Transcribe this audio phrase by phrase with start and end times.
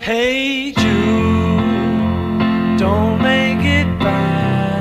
[0.00, 0.86] Hey Jude,
[2.78, 4.80] don't make it bad.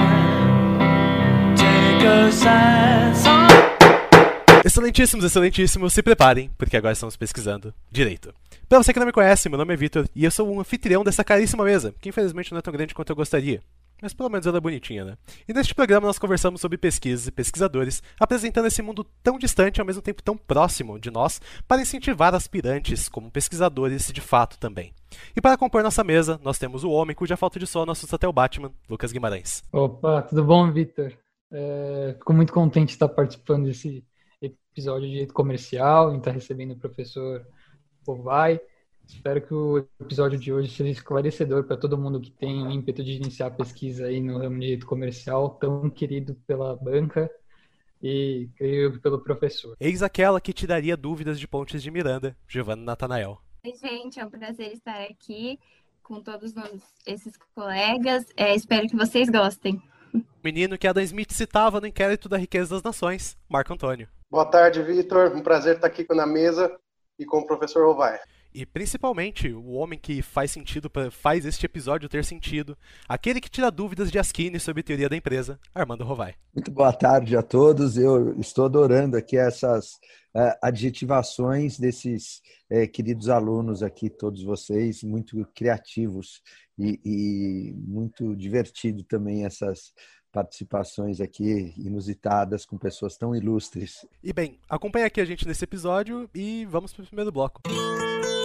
[1.57, 3.47] Take a song.
[4.63, 8.33] Excelentíssimos, excelentíssimos, se preparem, porque agora estamos pesquisando direito.
[8.69, 11.03] Pra você que não me conhece, meu nome é Vitor e eu sou um anfitrião
[11.03, 13.61] dessa caríssima mesa, que infelizmente não é tão grande quanto eu gostaria.
[14.01, 15.17] Mas pelo menos ela é bonitinha, né?
[15.47, 19.81] E neste programa nós conversamos sobre pesquisas e pesquisadores, apresentando esse mundo tão distante e
[19.81, 24.93] ao mesmo tempo tão próximo de nós, para incentivar aspirantes como pesquisadores de fato também.
[25.35, 28.27] E para compor nossa mesa, nós temos o homem cuja falta de sono assusta até
[28.27, 29.63] o Batman, Lucas Guimarães.
[29.71, 31.13] Opa, tudo bom, Vitor?
[31.51, 34.05] É, fico muito contente de estar participando desse
[34.41, 37.45] episódio de direito comercial, em estar recebendo o professor
[38.05, 38.59] Povai.
[39.07, 43.03] Espero que o episódio de hoje seja esclarecedor para todo mundo que tem o ímpeto
[43.03, 47.31] de iniciar a pesquisa aí no ramo de direito comercial, tão querido pela banca
[48.03, 49.75] e creio pelo professor.
[49.79, 53.41] Eis aquela que te daria dúvidas de Pontes de Miranda, Giovanna Natanael.
[53.65, 55.57] Oi, gente, é um prazer estar aqui
[56.03, 58.25] com todos nós, esses colegas.
[58.35, 59.81] É, espero que vocês gostem.
[60.43, 64.07] Menino que Adam Smith citava no inquérito da riqueza das nações, Marco Antônio.
[64.29, 65.33] Boa tarde, Vitor.
[65.35, 66.77] Um prazer estar aqui na mesa
[67.17, 68.19] e com o professor Rovai.
[68.59, 72.75] E principalmente o homem que faz sentido, pra- faz este episódio ter sentido,
[73.07, 76.33] aquele que tira dúvidas de Askine sobre teoria da empresa, Armando Rovai.
[76.55, 77.97] Muito boa tarde a todos.
[77.97, 79.99] Eu estou adorando aqui essas
[80.35, 86.41] eh, adjetivações desses eh, queridos alunos aqui, todos vocês, muito criativos
[86.79, 89.93] e, e muito divertido também essas
[90.31, 94.03] participações aqui inusitadas com pessoas tão ilustres.
[94.23, 97.61] E bem, acompanha aqui a gente nesse episódio e vamos para o primeiro bloco.
[97.67, 98.36] É,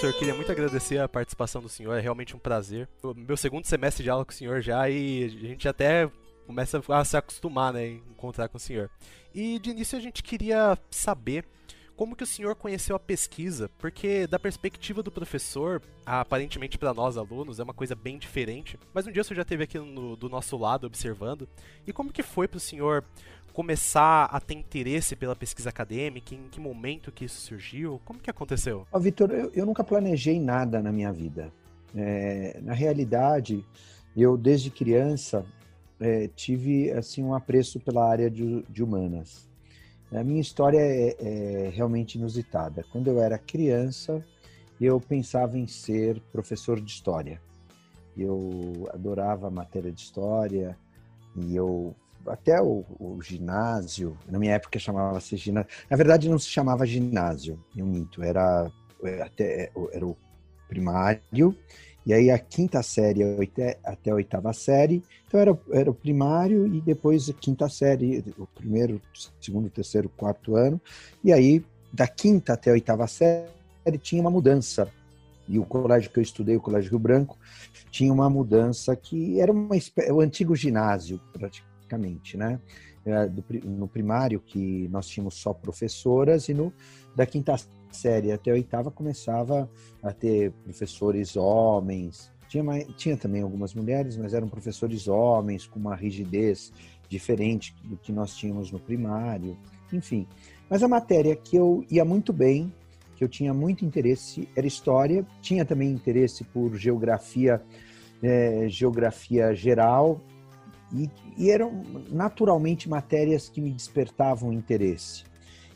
[0.00, 2.88] professor, queria muito agradecer a participação do senhor, é realmente um prazer.
[3.14, 6.10] Meu segundo semestre de aula com o senhor já e a gente até
[6.46, 8.90] começa a se acostumar, né, em encontrar com o senhor.
[9.34, 11.44] E de início a gente queria saber
[11.94, 17.18] como que o senhor conheceu a pesquisa, porque da perspectiva do professor, aparentemente para nós
[17.18, 20.16] alunos é uma coisa bem diferente, mas um dia o senhor já esteve aqui no-
[20.16, 21.46] do nosso lado observando,
[21.86, 23.04] e como que foi para o senhor
[23.52, 28.30] começar a ter interesse pela pesquisa acadêmica, em que momento que isso surgiu, como que
[28.30, 28.86] aconteceu?
[28.92, 31.52] Ó, Vitor, eu, eu nunca planejei nada na minha vida.
[31.94, 33.64] É, na realidade,
[34.16, 35.44] eu desde criança
[35.98, 39.48] é, tive assim um apreço pela área de, de humanas.
[40.12, 42.84] A minha história é, é realmente inusitada.
[42.90, 44.24] Quando eu era criança,
[44.80, 47.40] eu pensava em ser professor de história.
[48.16, 50.76] Eu adorava a matéria de história
[51.36, 51.94] e eu
[52.26, 55.70] até o, o ginásio, na minha época chamava-se ginásio.
[55.88, 58.70] Na verdade, não se chamava ginásio, eu minto, era
[59.02, 60.16] é, até era o
[60.68, 61.56] primário
[62.04, 63.22] e aí a quinta série
[63.84, 65.02] até a oitava série.
[65.26, 69.00] Então era, era o primário e depois a quinta série, o primeiro,
[69.40, 70.80] segundo, terceiro, quarto ano.
[71.22, 73.48] E aí da quinta até a oitava série
[74.00, 74.88] tinha uma mudança.
[75.48, 77.36] E o colégio que eu estudei, o Colégio Rio Branco,
[77.90, 79.76] tinha uma mudança que era uma
[80.12, 81.20] o antigo ginásio,
[81.90, 82.60] praticamente, né?
[83.46, 86.72] Pri- no primário que nós tínhamos só professoras e no
[87.16, 87.56] da quinta
[87.90, 89.68] série até a oitava começava
[90.02, 92.30] a ter professores homens.
[92.48, 96.72] Tinha, mais, tinha também algumas mulheres, mas eram professores homens com uma rigidez
[97.08, 99.56] diferente do que nós tínhamos no primário.
[99.92, 100.26] Enfim,
[100.68, 102.72] mas a matéria que eu ia muito bem,
[103.16, 105.26] que eu tinha muito interesse, era história.
[105.40, 107.60] Tinha também interesse por geografia,
[108.22, 110.20] eh, geografia geral
[110.92, 115.24] e, e eram naturalmente matérias que me despertavam interesse.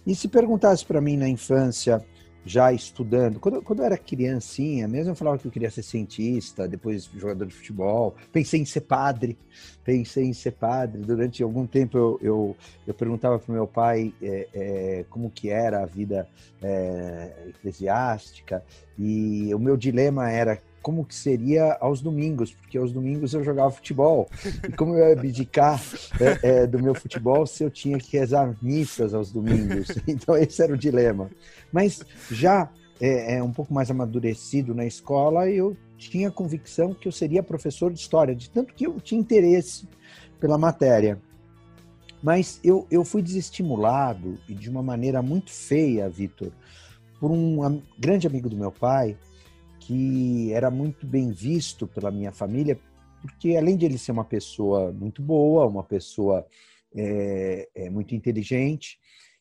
[0.06, 2.04] E se perguntasse para mim na infância,
[2.46, 6.68] já estudando, quando, quando eu era criancinha, mesmo eu falava que eu queria ser cientista,
[6.68, 9.38] depois jogador de futebol, pensei em ser padre,
[9.82, 11.00] pensei em ser padre.
[11.00, 15.48] Durante algum tempo eu, eu, eu perguntava para o meu pai é, é, como que
[15.48, 16.28] era a vida
[16.62, 18.62] é, eclesiástica
[18.98, 23.70] e o meu dilema era como que seria aos domingos, porque aos domingos eu jogava
[23.70, 24.28] futebol.
[24.68, 25.82] E como eu ia abdicar
[26.20, 29.88] é, é, do meu futebol se eu tinha que rezar missas aos domingos?
[30.06, 31.30] Então esse era o dilema.
[31.72, 32.70] Mas já
[33.00, 37.90] é, é, um pouco mais amadurecido na escola, eu tinha convicção que eu seria professor
[37.90, 39.88] de história, de tanto que eu tinha interesse
[40.38, 41.18] pela matéria.
[42.22, 46.52] Mas eu, eu fui desestimulado e de uma maneira muito feia, Vitor,
[47.18, 49.16] por um grande amigo do meu pai,
[49.86, 52.78] que era muito bem visto pela minha família,
[53.20, 56.46] porque além de ele ser uma pessoa muito boa, uma pessoa
[56.94, 58.98] é, é, muito inteligente,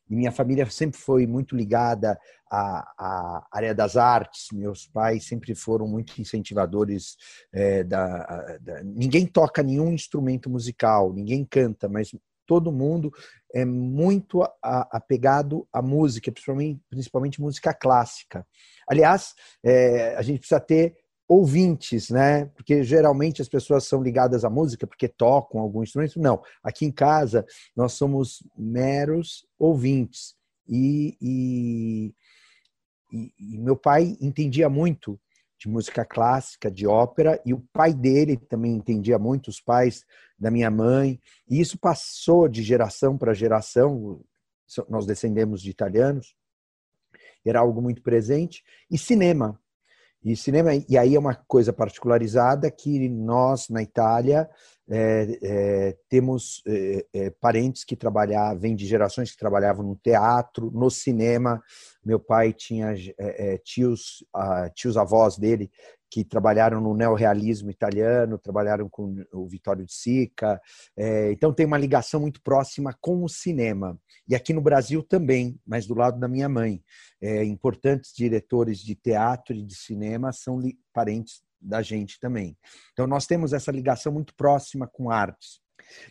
[0.09, 2.19] e minha família sempre foi muito ligada
[2.51, 4.47] à, à área das artes.
[4.51, 7.15] Meus pais sempre foram muito incentivadores
[7.53, 12.11] é, da, da, Ninguém toca nenhum instrumento musical, ninguém canta, mas
[12.45, 13.11] todo mundo
[13.53, 18.45] é muito apegado à música, principalmente, principalmente música clássica.
[18.87, 20.95] Aliás, é, a gente precisa ter
[21.27, 22.45] ouvintes, né?
[22.47, 26.19] Porque geralmente as pessoas são ligadas à música porque tocam algum instrumento.
[26.19, 27.45] Não, aqui em casa
[27.75, 30.35] nós somos meros ouvintes.
[30.67, 32.13] E, e,
[33.11, 35.19] e, e meu pai entendia muito
[35.63, 40.05] de música clássica, de ópera, e o pai dele também entendia muito, os pais
[40.37, 44.21] da minha mãe, e isso passou de geração para geração.
[44.89, 46.35] Nós descendemos de italianos,
[47.45, 48.61] era algo muito presente,
[48.91, 49.57] e cinema.
[50.23, 54.49] E cinema, e aí é uma coisa particularizada que nós na Itália
[54.89, 60.71] é, é, temos é, é parentes que trabalhavam, vêm de gerações que trabalhavam no teatro,
[60.71, 61.61] no cinema.
[62.05, 64.25] Meu pai tinha é, é, tios,
[64.73, 65.69] tios avós dele
[66.13, 70.61] que trabalharam no neorrealismo italiano, trabalharam com o Vittorio de Sica.
[70.95, 73.99] É, então tem uma ligação muito próxima com o cinema.
[74.27, 76.83] E aqui no Brasil também, mas do lado da minha mãe.
[77.19, 80.61] É, importantes diretores de teatro e de cinema são
[80.93, 82.55] parentes da gente também.
[82.91, 85.61] Então nós temos essa ligação muito próxima com artes.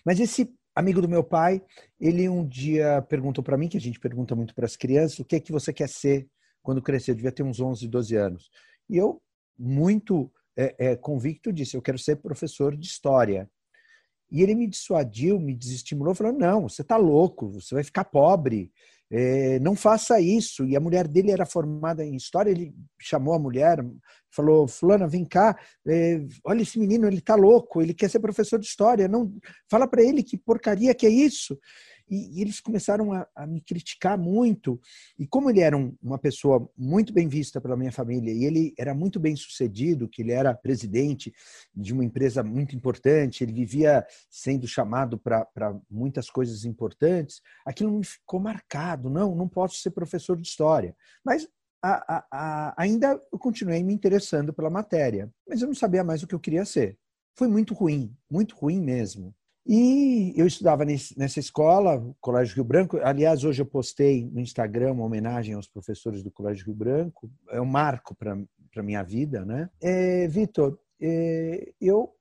[0.04, 1.62] Mas esse amigo do meu pai,
[2.00, 5.24] ele um dia perguntou para mim, que a gente pergunta muito para as crianças, o
[5.24, 6.26] que é que você quer ser
[6.60, 7.12] quando crescer?
[7.12, 8.50] Eu devia ter uns 11, 12 anos.
[8.90, 9.22] E eu
[9.62, 13.48] muito é, é, convicto disse: Eu quero ser professor de história.
[14.30, 18.72] E ele me dissuadiu, me desestimulou, falou: Não, você está louco, você vai ficar pobre,
[19.10, 20.64] é, não faça isso.
[20.64, 23.78] E a mulher dele era formada em história, ele chamou a mulher,
[24.30, 25.56] falou: Fulana, vem cá,
[25.86, 29.32] é, olha esse menino, ele está louco, ele quer ser professor de história, não
[29.70, 31.58] fala para ele que porcaria que é isso.
[32.12, 34.78] E, e eles começaram a, a, me criticar muito.
[35.18, 38.74] E como ele era um, uma pessoa muito bem vista pela minha família e ele
[38.78, 41.32] era muito bem sucedido, que ele era presidente
[41.74, 45.48] de uma empresa muito importante, ele vivia sendo chamado para
[45.90, 49.08] muitas coisas importantes, aquilo me ficou marcado.
[49.08, 50.94] Não, não posso ser professor de história.
[51.24, 51.48] Mas
[51.82, 56.22] a, a, a, ainda eu continuei me interessando pela matéria, mas eu não sabia mais
[56.22, 56.98] o que eu queria ser.
[57.34, 59.34] Foi muito ruim, muito ruim mesmo.
[59.64, 62.98] E eu estudava nessa escola, Colégio Rio Branco.
[62.98, 67.30] Aliás, hoje eu postei no Instagram uma homenagem aos professores do Colégio Rio Branco.
[67.50, 68.36] É um marco para
[68.76, 69.70] a minha vida, né?
[69.80, 72.12] É, Vitor, é, eu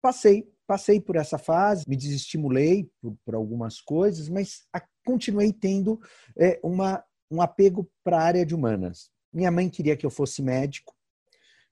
[0.00, 6.00] passei passei por essa fase, me desestimulei por, por algumas coisas, mas a, continuei tendo
[6.38, 9.10] é, uma, um apego para a área de humanas.
[9.32, 10.94] Minha mãe queria que eu fosse médico.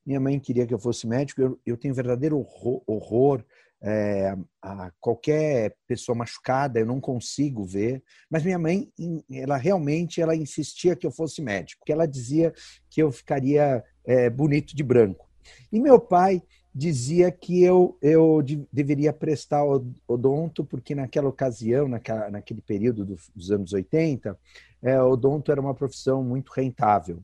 [0.05, 1.41] Minha mãe queria que eu fosse médico.
[1.41, 3.45] Eu, eu tenho verdadeiro horror, horror
[3.83, 8.03] é, a qualquer pessoa machucada, eu não consigo ver.
[8.31, 8.91] Mas minha mãe,
[9.31, 12.53] ela realmente, ela insistia que eu fosse médico, que ela dizia
[12.89, 15.29] que eu ficaria é, bonito de branco.
[15.73, 16.41] E meu pai
[16.75, 19.65] dizia que eu, eu de, deveria prestar
[20.07, 24.39] odonto, porque naquela ocasião, naquela, naquele período dos anos 80,
[24.81, 27.23] é, odonto era uma profissão muito rentável.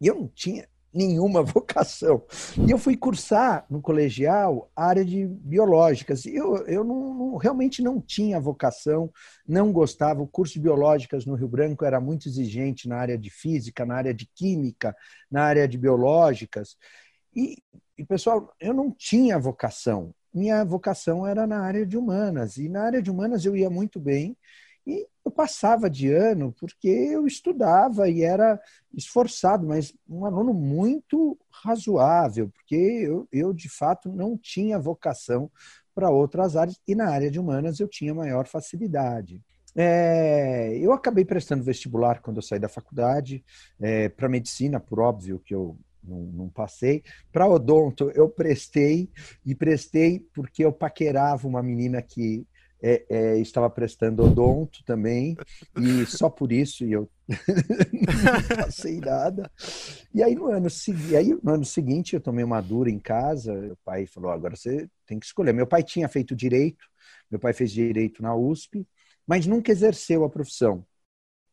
[0.00, 2.22] E eu não tinha nenhuma vocação.
[2.66, 6.24] E eu fui cursar no colegial a área de biológicas.
[6.24, 9.10] Eu, eu não, não, realmente não tinha vocação,
[9.46, 10.22] não gostava.
[10.22, 13.96] O curso de biológicas no Rio Branco era muito exigente na área de física, na
[13.96, 14.96] área de química,
[15.30, 16.76] na área de biológicas.
[17.34, 17.58] E,
[17.98, 20.14] e pessoal, eu não tinha vocação.
[20.32, 22.56] Minha vocação era na área de humanas.
[22.56, 24.36] E na área de humanas eu ia muito bem
[24.86, 28.60] e eu passava de ano porque eu estudava e era
[28.94, 35.50] esforçado, mas um aluno muito razoável, porque eu, eu de fato não tinha vocação
[35.94, 39.42] para outras áreas e na área de humanas eu tinha maior facilidade.
[39.74, 43.44] É, eu acabei prestando vestibular quando eu saí da faculdade,
[43.80, 47.02] é, para medicina, por óbvio que eu não, não passei.
[47.32, 49.10] Para odonto, eu prestei,
[49.44, 52.46] e prestei porque eu paquerava uma menina que
[52.82, 55.36] é, é, estava prestando odonto também,
[55.76, 59.50] e só por isso eu não passei nada.
[60.14, 60.68] E aí no, ano,
[61.16, 64.88] aí no ano seguinte eu tomei uma dura em casa, meu pai falou, agora você
[65.06, 65.52] tem que escolher.
[65.52, 66.84] Meu pai tinha feito direito,
[67.30, 68.86] meu pai fez direito na USP,
[69.26, 70.84] mas nunca exerceu a profissão,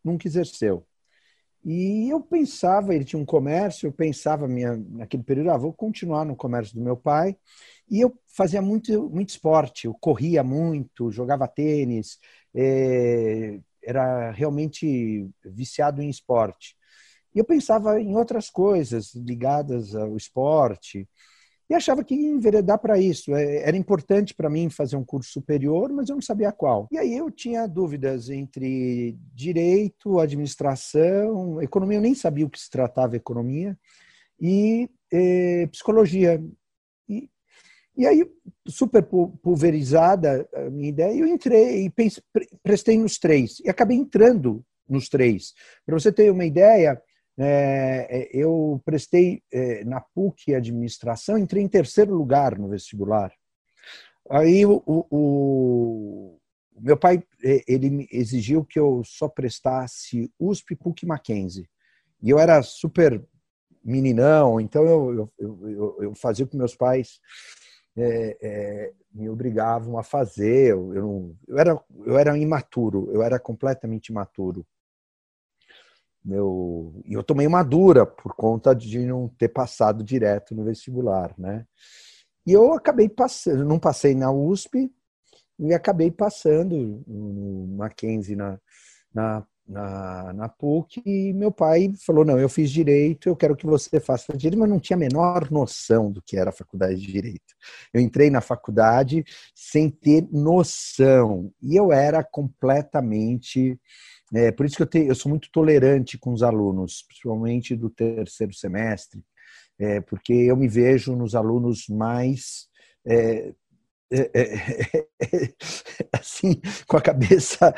[0.03, 0.85] nunca exerceu.
[1.65, 6.25] E eu pensava, ele tinha um comércio, eu pensava minha, naquele período, ah, vou continuar
[6.25, 7.37] no comércio do meu pai.
[7.93, 12.17] E eu fazia muito, muito esporte, eu corria muito, jogava tênis,
[12.55, 16.75] é, era realmente viciado em esporte.
[17.35, 21.07] E eu pensava em outras coisas ligadas ao esporte
[21.69, 23.35] e achava que ia enveredar para isso.
[23.35, 26.87] É, era importante para mim fazer um curso superior, mas eu não sabia qual.
[26.91, 32.71] E aí eu tinha dúvidas entre direito, administração, economia, eu nem sabia o que se
[32.71, 33.77] tratava economia,
[34.41, 36.41] e eh, psicologia.
[37.95, 38.25] E aí,
[38.67, 41.93] super pulverizada a minha ideia, eu entrei e
[42.63, 43.59] prestei nos três.
[43.59, 45.53] E acabei entrando nos três.
[45.85, 46.99] Para você ter uma ideia,
[47.37, 53.31] é, eu prestei é, na PUC Administração, entrei em terceiro lugar no vestibular.
[54.29, 56.39] Aí o, o,
[56.75, 57.23] o meu pai
[57.67, 61.69] ele exigiu que eu só prestasse USP, PUC e Mackenzie.
[62.21, 63.23] E eu era super
[63.83, 67.19] meninão, então eu, eu, eu, eu fazia que meus pais
[67.95, 70.71] é, é, me obrigavam a fazer.
[70.71, 74.65] Eu, eu, eu, era, eu era imaturo, eu era completamente imaturo.
[76.23, 81.33] Meu, e eu tomei uma dura por conta de não ter passado direto no vestibular,
[81.37, 81.65] né?
[82.45, 84.91] E eu acabei passando, não passei na USP
[85.59, 88.59] e acabei passando no Mackenzie na,
[89.13, 93.65] na na, na PUC e meu pai falou: Não, eu fiz direito, eu quero que
[93.65, 97.11] você faça direito, mas não tinha a menor noção do que era a faculdade de
[97.11, 97.53] direito.
[97.93, 99.23] Eu entrei na faculdade
[99.55, 103.79] sem ter noção e eu era completamente.
[104.33, 107.89] É, por isso que eu, tenho, eu sou muito tolerante com os alunos, principalmente do
[107.89, 109.23] terceiro semestre,
[109.79, 112.67] é, porque eu me vejo nos alunos mais
[113.05, 113.53] é,
[114.13, 115.53] é, é, é,
[116.13, 117.73] assim, com a cabeça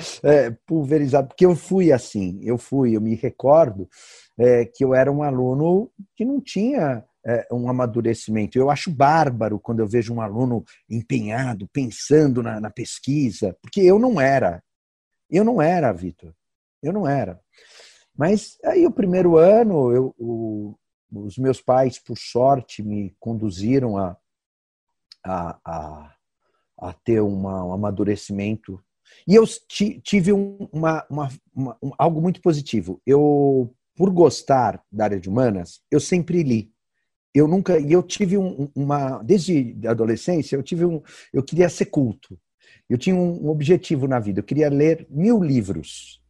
[0.66, 3.88] pulverizada, porque eu fui assim, eu fui, eu me recordo
[4.76, 7.06] que eu era um aluno que não tinha
[7.52, 8.58] um amadurecimento.
[8.58, 13.98] Eu acho bárbaro quando eu vejo um aluno empenhado, pensando na, na pesquisa, porque eu
[13.98, 14.62] não era.
[15.30, 16.34] Eu não era, Vitor.
[16.84, 17.40] Eu não era.
[18.18, 20.78] Mas aí o primeiro ano, eu, o,
[21.12, 24.18] os meus pais, por sorte, me conduziram a,
[25.24, 26.15] a, a
[26.78, 28.80] a ter uma, um amadurecimento.
[29.28, 29.46] E eu
[30.04, 33.02] tive um, uma, uma, uma, um, algo muito positivo.
[33.06, 36.72] Eu, por gostar da área de humanas, eu sempre li.
[37.34, 41.02] Eu nunca, e eu tive um, uma, desde a adolescência, eu tive um,
[41.34, 42.40] eu queria ser culto.
[42.90, 44.40] Eu tinha um objetivo na vida.
[44.40, 46.22] Eu queria ler mil livros.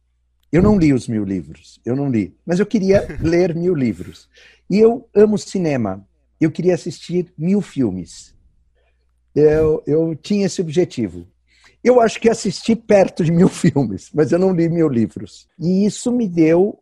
[0.50, 4.28] Eu não li os mil livros, eu não li, mas eu queria ler mil livros.
[4.70, 6.06] E eu amo cinema.
[6.40, 8.35] Eu queria assistir mil filmes
[9.36, 11.26] eu, eu tinha esse objetivo.
[11.84, 15.46] Eu acho que assisti perto de mil filmes, mas eu não li mil livros.
[15.58, 16.78] E isso me deu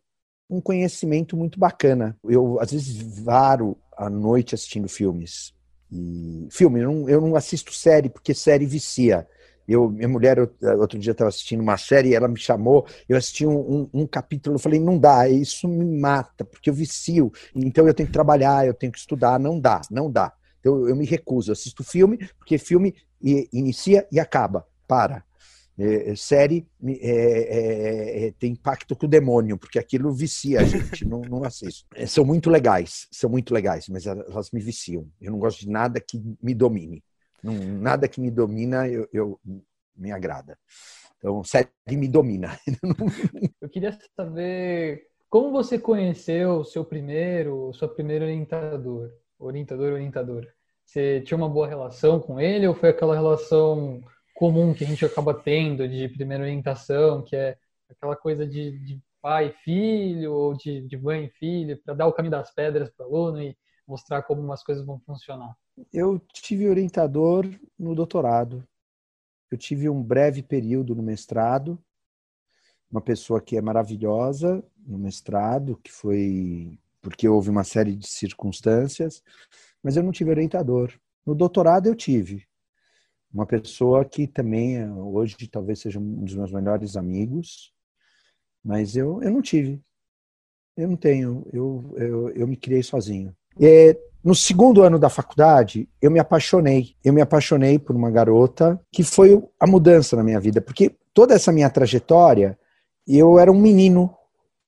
[0.49, 2.17] um conhecimento muito bacana.
[2.23, 5.53] Eu, às vezes, varo à noite assistindo filmes.
[5.91, 9.27] E, filme, eu não, eu não assisto série, porque série vicia.
[9.67, 10.37] Eu, minha mulher,
[10.77, 14.55] outro dia estava assistindo uma série, ela me chamou, eu assisti um, um, um, capítulo,
[14.55, 18.67] eu falei, não dá, isso me mata, porque eu vicio, então eu tenho que trabalhar,
[18.67, 20.31] eu tenho que estudar, não dá, não dá.
[20.65, 25.23] Então eu me recuso, assisto filme, porque filme inicia e acaba, para.
[25.77, 30.63] É, é série é, é, é, tem impacto com o demônio, porque aquilo vicia a
[30.63, 31.85] gente, não, não assisto.
[31.93, 35.07] É, são muito legais, são muito legais, mas elas me viciam.
[35.21, 37.03] Eu não gosto de nada que me domine.
[37.43, 39.39] Não, nada que me domina eu, eu
[39.95, 40.57] me agrada.
[41.19, 42.59] Então, série me domina.
[43.61, 50.54] eu queria saber como você conheceu o seu primeiro, sua primeira orientador, orientador, orientadora.
[50.85, 54.03] Você tinha uma boa relação com ele ou foi aquela relação
[54.35, 57.57] comum que a gente acaba tendo de primeira orientação, que é
[57.89, 62.07] aquela coisa de, de pai e filho ou de, de mãe e filho, para dar
[62.07, 65.55] o caminho das pedras para o aluno e mostrar como as coisas vão funcionar?
[65.91, 68.65] Eu tive orientador no doutorado.
[69.51, 71.77] Eu tive um breve período no mestrado,
[72.91, 79.21] uma pessoa que é maravilhosa no mestrado, que foi porque houve uma série de circunstâncias,
[79.85, 80.91] mas eu não tive orientador.
[81.23, 82.43] No doutorado eu tive
[83.31, 87.71] uma pessoa que também hoje talvez seja um dos meus melhores amigos,
[88.63, 89.79] mas eu, eu não tive.
[90.75, 91.45] Eu não tenho.
[91.53, 93.31] Eu, eu, eu me criei sozinho.
[93.59, 96.95] E, no segundo ano da faculdade, eu me apaixonei.
[97.03, 101.35] Eu me apaixonei por uma garota que foi a mudança na minha vida, porque toda
[101.35, 102.57] essa minha trajetória,
[103.07, 104.17] eu era um menino.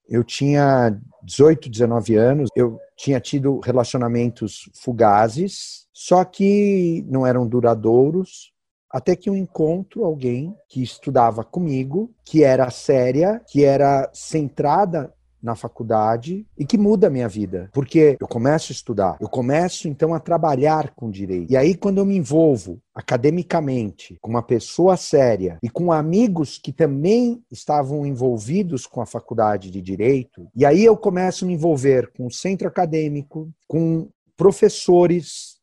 [0.10, 8.54] Eu tinha 18, 19 anos, eu tinha tido relacionamentos fugazes, só que não eram duradouros,
[8.90, 15.56] até que eu encontro alguém que estudava comigo, que era séria, que era centrada na
[15.56, 20.14] faculdade e que muda a minha vida, porque eu começo a estudar, eu começo então
[20.14, 21.52] a trabalhar com direito.
[21.52, 26.72] E aí quando eu me envolvo academicamente com uma pessoa séria e com amigos que
[26.72, 32.12] também estavam envolvidos com a faculdade de direito, e aí eu começo a me envolver
[32.16, 35.58] com o centro acadêmico, com professores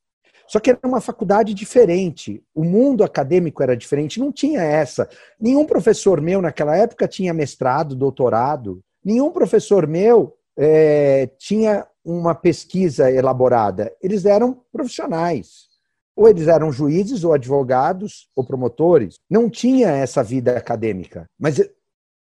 [0.46, 2.42] só que era uma faculdade diferente.
[2.54, 5.08] O mundo acadêmico era diferente, não tinha essa.
[5.40, 8.80] Nenhum professor meu naquela época tinha mestrado, doutorado.
[9.04, 13.94] Nenhum professor meu é, tinha uma pesquisa elaborada.
[14.02, 15.68] Eles eram profissionais.
[16.16, 19.18] Ou eles eram juízes, ou advogados, ou promotores.
[19.28, 21.28] Não tinha essa vida acadêmica.
[21.38, 21.68] Mas eh,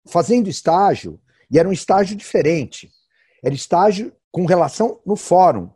[0.06, 1.20] fazendo estágio,
[1.50, 2.90] e era um estágio diferente.
[3.44, 5.68] Era estágio com relação no fórum.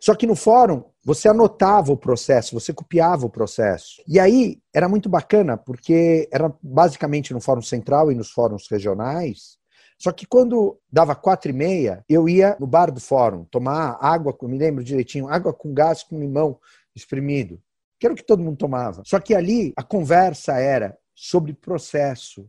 [0.00, 4.02] Só que no fórum, você anotava o processo, você copiava o processo.
[4.08, 9.58] E aí era muito bacana, porque era basicamente no Fórum Central e nos fóruns regionais.
[10.04, 14.36] Só que quando dava quatro e meia, eu ia no bar do fórum tomar água,
[14.42, 16.60] me lembro direitinho, água com gás com limão
[16.94, 17.58] espremido,
[17.98, 19.02] que era o que todo mundo tomava.
[19.06, 22.46] Só que ali a conversa era sobre processo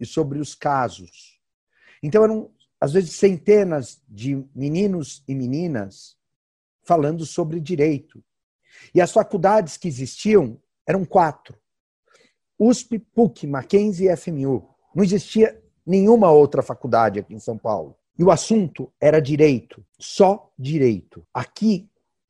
[0.00, 1.38] e sobre os casos.
[2.02, 2.50] Então eram,
[2.80, 6.16] às vezes, centenas de meninos e meninas
[6.82, 8.24] falando sobre direito.
[8.94, 11.58] E as faculdades que existiam eram quatro:
[12.58, 14.66] USP, PUC, Mackenzie e FMU.
[14.94, 17.96] Não existia nenhuma outra faculdade aqui em São Paulo.
[18.18, 21.22] E o assunto era direito, só direito.
[21.32, 21.88] Aqui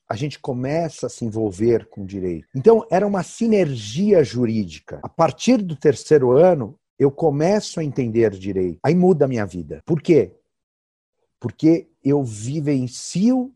[0.09, 2.47] a gente começa a se envolver com direito.
[2.55, 5.01] Então, era uma sinergia jurídica.
[5.03, 8.79] A partir do terceiro ano, eu começo a entender direito.
[8.83, 9.83] Aí muda a minha vida.
[9.85, 10.33] Por quê?
[11.41, 13.53] Porque eu vivencio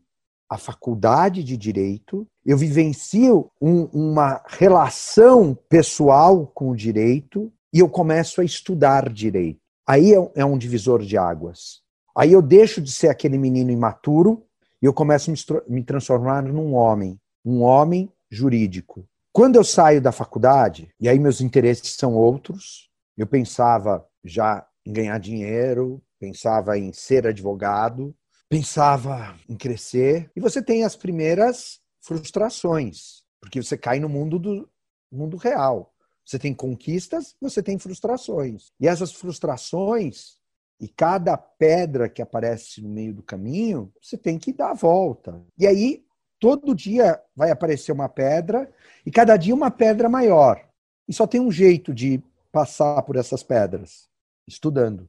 [0.49, 7.87] a faculdade de direito, eu vivencio um, uma relação pessoal com o direito e eu
[7.87, 9.60] começo a estudar direito.
[9.87, 11.81] Aí é, é um divisor de águas.
[12.15, 14.45] Aí eu deixo de ser aquele menino imaturo
[14.81, 19.07] e eu começo a me transformar num homem, um homem jurídico.
[19.31, 24.91] Quando eu saio da faculdade, e aí meus interesses são outros, eu pensava já em
[24.91, 28.15] ganhar dinheiro, pensava em ser advogado,
[28.49, 34.69] pensava em crescer, e você tem as primeiras frustrações, porque você cai no mundo do
[35.11, 35.90] mundo real.
[36.25, 38.71] Você tem conquistas, você tem frustrações.
[38.79, 40.37] E essas frustrações
[40.79, 45.39] e cada pedra que aparece no meio do caminho, você tem que dar a volta.
[45.57, 46.03] E aí,
[46.39, 48.67] todo dia vai aparecer uma pedra,
[49.05, 50.59] e cada dia uma pedra maior.
[51.07, 52.19] E só tem um jeito de
[52.51, 54.07] passar por essas pedras:
[54.47, 55.07] estudando.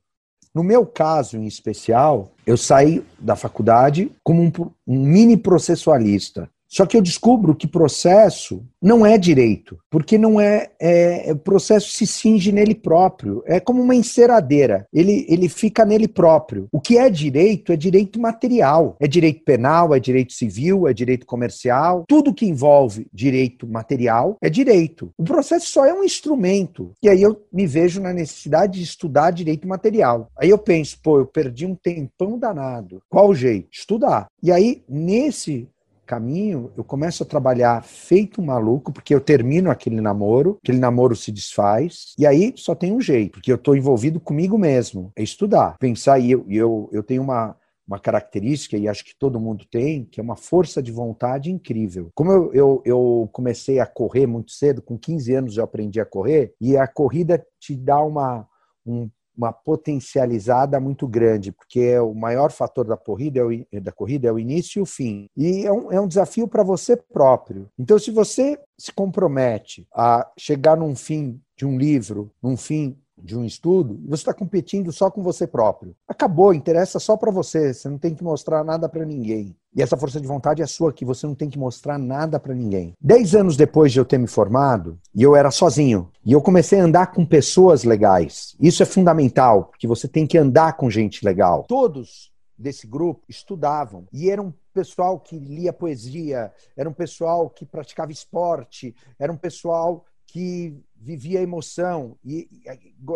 [0.55, 4.53] No meu caso em especial, eu saí da faculdade como um,
[4.87, 6.51] um mini processualista.
[6.73, 11.91] Só que eu descubro que processo não é direito, porque não é, é, o processo
[11.91, 13.43] se cinge nele próprio.
[13.45, 16.69] É como uma enceradeira, ele, ele fica nele próprio.
[16.73, 21.27] O que é direito é direito material, é direito penal, é direito civil, é direito
[21.27, 22.05] comercial.
[22.09, 25.11] Tudo que envolve direito material é direito.
[25.19, 26.93] O processo só é um instrumento.
[27.03, 30.31] E aí eu me vejo na necessidade de estudar direito material.
[30.39, 33.03] Aí eu penso, pô, eu perdi um tempão danado.
[33.11, 33.69] Qual o jeito?
[33.71, 34.27] Estudar.
[34.43, 35.69] E aí, nesse
[36.13, 41.17] caminho, eu começo a trabalhar feito um maluco, porque eu termino aquele namoro, aquele namoro
[41.17, 45.23] se desfaz, e aí só tem um jeito, porque eu estou envolvido comigo mesmo, é
[45.23, 47.57] estudar, pensar, e eu, eu, eu tenho uma,
[47.89, 52.11] uma característica, e acho que todo mundo tem, que é uma força de vontade incrível.
[52.15, 56.05] Como eu, eu, eu, comecei a correr muito cedo, com 15 anos eu aprendi a
[56.05, 58.47] correr, e a corrida te dá uma,
[58.85, 63.93] um uma potencializada muito grande, porque é o maior fator da corrida, é o, da
[63.93, 65.29] corrida é o início e o fim.
[65.37, 67.69] E é um, é um desafio para você próprio.
[67.79, 73.37] Então, se você se compromete a chegar num fim de um livro, num fim de
[73.37, 75.95] um estudo, você está competindo só com você próprio.
[76.09, 79.57] Acabou, interessa só para você, você não tem que mostrar nada para ninguém.
[79.75, 82.55] E essa força de vontade é sua, que você não tem que mostrar nada para
[82.55, 82.95] ninguém.
[83.01, 86.81] Dez anos depois de eu ter me formado, e eu era sozinho, e eu comecei
[86.81, 88.55] a andar com pessoas legais.
[88.61, 91.65] Isso é fundamental, porque você tem que andar com gente legal.
[91.65, 98.13] Todos desse grupo estudavam e eram pessoal que lia poesia, era um pessoal que praticava
[98.13, 102.17] esporte, era um pessoal que vivia emoção.
[102.25, 102.49] E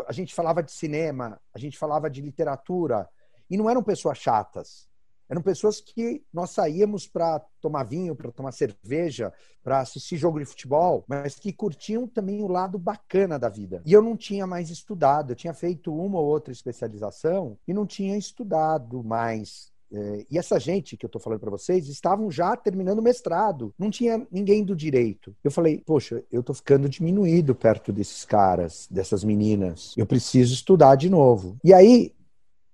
[0.07, 3.09] a gente falava de cinema, a gente falava de literatura.
[3.49, 4.89] E não eram pessoas chatas.
[5.29, 10.45] Eram pessoas que nós saíamos para tomar vinho, para tomar cerveja, para assistir jogo de
[10.45, 13.83] futebol, mas que curtiam também o lado bacana da vida.
[13.85, 17.85] E eu não tinha mais estudado, eu tinha feito uma ou outra especialização e não
[17.85, 22.57] tinha estudado mais é, e essa gente que eu estou falando para vocês estavam já
[22.57, 25.35] terminando o mestrado, não tinha ninguém do direito.
[25.45, 29.95] Eu falei, poxa, eu estou ficando diminuído perto desses caras, dessas meninas.
[29.97, 31.57] Eu preciso estudar de novo.
[31.63, 32.13] E aí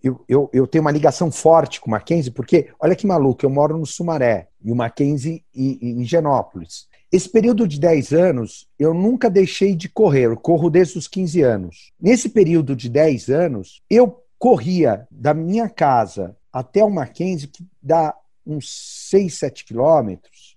[0.03, 3.51] eu, eu, eu, tenho uma ligação forte com o Mackenzie, porque, olha que maluco, eu
[3.51, 6.89] moro no Sumaré, e o Mackenzie em Genópolis.
[7.13, 11.43] Esse período de 10 anos, eu nunca deixei de correr, eu corro desde os 15
[11.43, 11.93] anos.
[12.01, 18.15] Nesse período de 10 anos, eu corria da minha casa até o Mackenzie, que dá
[18.47, 20.57] uns 6, 7 quilômetros,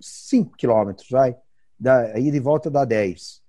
[0.00, 1.36] 5 quilômetros, vai,
[1.78, 3.40] da, aí de volta dá 10.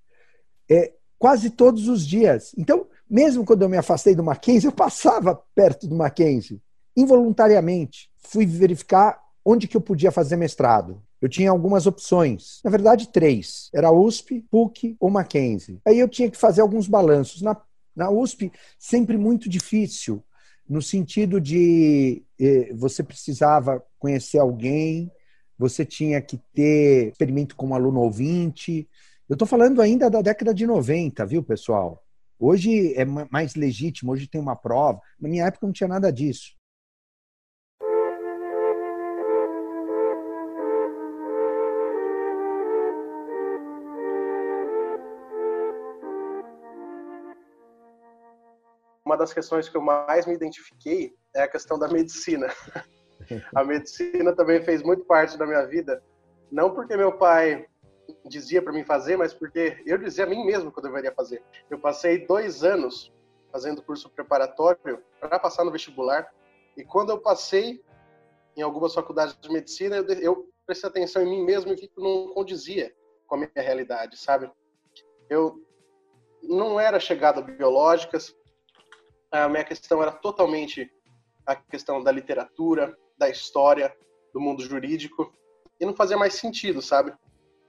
[0.70, 2.54] É, quase todos os dias.
[2.58, 6.62] Então, mesmo quando eu me afastei do Mackenzie, eu passava perto do Mackenzie,
[6.96, 8.10] involuntariamente.
[8.18, 11.02] Fui verificar onde que eu podia fazer mestrado.
[11.22, 12.60] Eu tinha algumas opções.
[12.64, 13.70] Na verdade, três.
[13.74, 15.80] Era USP, PUC ou Mackenzie.
[15.86, 17.42] Aí eu tinha que fazer alguns balanços.
[17.42, 17.56] Na,
[17.96, 20.24] na USP, sempre muito difícil,
[20.72, 25.12] no sentido de eh, você precisava conhecer alguém,
[25.58, 28.88] você tinha que ter experimento como aluno ouvinte.
[29.28, 32.02] Eu estou falando ainda da década de 90, viu, pessoal?
[32.40, 35.02] Hoje é mais legítimo, hoje tem uma prova.
[35.20, 36.54] Na minha época não tinha nada disso.
[49.22, 52.48] Das questões que eu mais me identifiquei é a questão da medicina.
[53.56, 56.04] a medicina também fez muito parte da minha vida,
[56.52, 57.68] não porque meu pai
[58.26, 61.42] dizia para mim fazer, mas porque eu dizia a mim mesmo que eu deveria fazer.
[61.70, 63.14] Eu passei dois anos
[63.52, 66.28] fazendo curso preparatório para passar no vestibular,
[66.76, 67.84] e quando eu passei
[68.56, 72.02] em algumas faculdades de medicina, eu, eu prestei atenção em mim mesmo e vi que
[72.02, 72.94] não condizia
[73.28, 74.52] com a minha realidade, sabe?
[75.30, 75.62] Eu
[76.42, 78.36] não era chegado a biológicas,
[79.32, 80.92] a minha questão era totalmente
[81.46, 83.96] a questão da literatura, da história,
[84.34, 85.34] do mundo jurídico,
[85.80, 87.14] e não fazia mais sentido, sabe?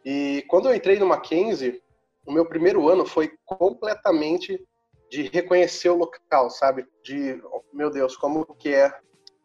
[0.05, 1.83] E quando eu entrei no Mackenzie,
[2.27, 4.63] o meu primeiro ano foi completamente
[5.11, 6.87] de reconhecer o local, sabe?
[7.05, 7.41] De,
[7.73, 8.93] meu Deus, como que é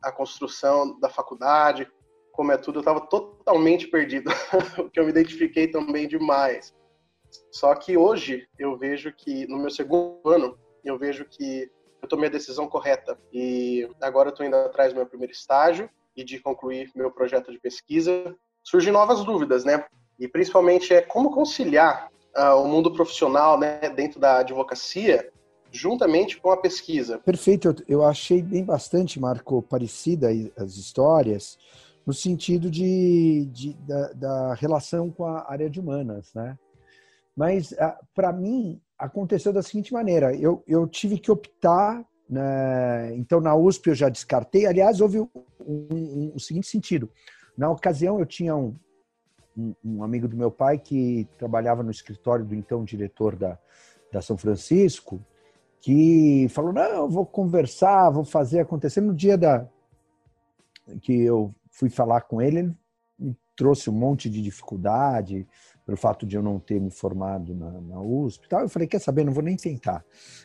[0.04, 1.92] a construção da faculdade,
[2.32, 2.78] como é tudo.
[2.78, 4.30] Eu estava totalmente perdido,
[4.80, 6.74] o que eu me identifiquei também demais.
[7.52, 11.70] Só que hoje eu vejo que, no meu segundo ano, eu vejo que
[12.02, 13.18] eu tomei a decisão correta.
[13.32, 17.52] E agora eu estou indo atrás do meu primeiro estágio e de concluir meu projeto
[17.52, 18.36] de pesquisa.
[18.64, 19.86] Surgem novas dúvidas, né?
[20.20, 25.32] E principalmente é como conciliar uh, o mundo profissional né, dentro da advocacia
[25.72, 27.20] juntamente com a pesquisa.
[27.20, 31.58] Perfeito, eu, achei bem bastante, Marco, parecida as histórias,
[32.06, 36.58] no sentido de, de da, da, relação com a área de humanas, né?
[37.38, 42.04] Mas, uh, para mim, aconteceu da seguinte maneira: eu, eu tive que optar.
[42.28, 44.66] Né, então, na USP eu já descartei.
[44.66, 45.30] Aliás, houve o
[45.62, 47.10] um, um, um, seguinte sentido:
[47.56, 48.76] na ocasião, eu tinha um,
[49.86, 53.58] um, amigo do meu pai que trabalhava no escritório do então diretor da,
[54.12, 55.24] da São Francisco,
[55.80, 59.00] que falou: Não, vou conversar, vou fazer acontecer.
[59.00, 59.68] No dia da
[61.02, 62.76] que eu fui falar com ele, ele
[63.20, 65.48] me trouxe um monte de dificuldade,
[65.88, 68.60] pelo fato de eu não ter me formado na, na USP tal.
[68.60, 70.04] Eu falei, quer saber, não vou nem tentar.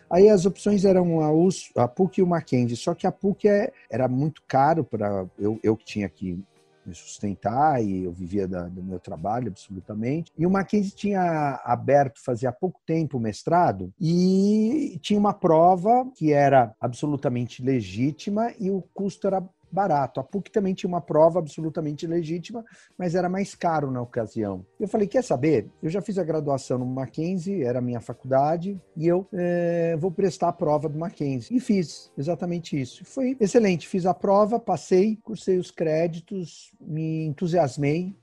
[0.08, 3.48] Aí as opções eram a, USP, a PUC e o Mackenzie, só que a PUC
[3.48, 6.40] é, era muito caro para eu, eu que tinha que
[6.86, 10.32] me sustentar e eu vivia da, do meu trabalho absolutamente.
[10.38, 16.32] E o Mackenzie tinha aberto fazia pouco tempo o mestrado e tinha uma prova que
[16.32, 20.20] era absolutamente legítima e o custo era barato.
[20.20, 22.64] A PUC também tinha uma prova absolutamente legítima,
[22.96, 24.64] mas era mais caro na ocasião.
[24.78, 25.68] Eu falei, quer saber?
[25.82, 30.10] Eu já fiz a graduação no Mackenzie, era a minha faculdade, e eu é, vou
[30.10, 31.56] prestar a prova do Mackenzie.
[31.56, 33.04] E fiz exatamente isso.
[33.04, 33.88] Foi excelente.
[33.88, 38.14] Fiz a prova, passei, cursei os créditos, me entusiasmei,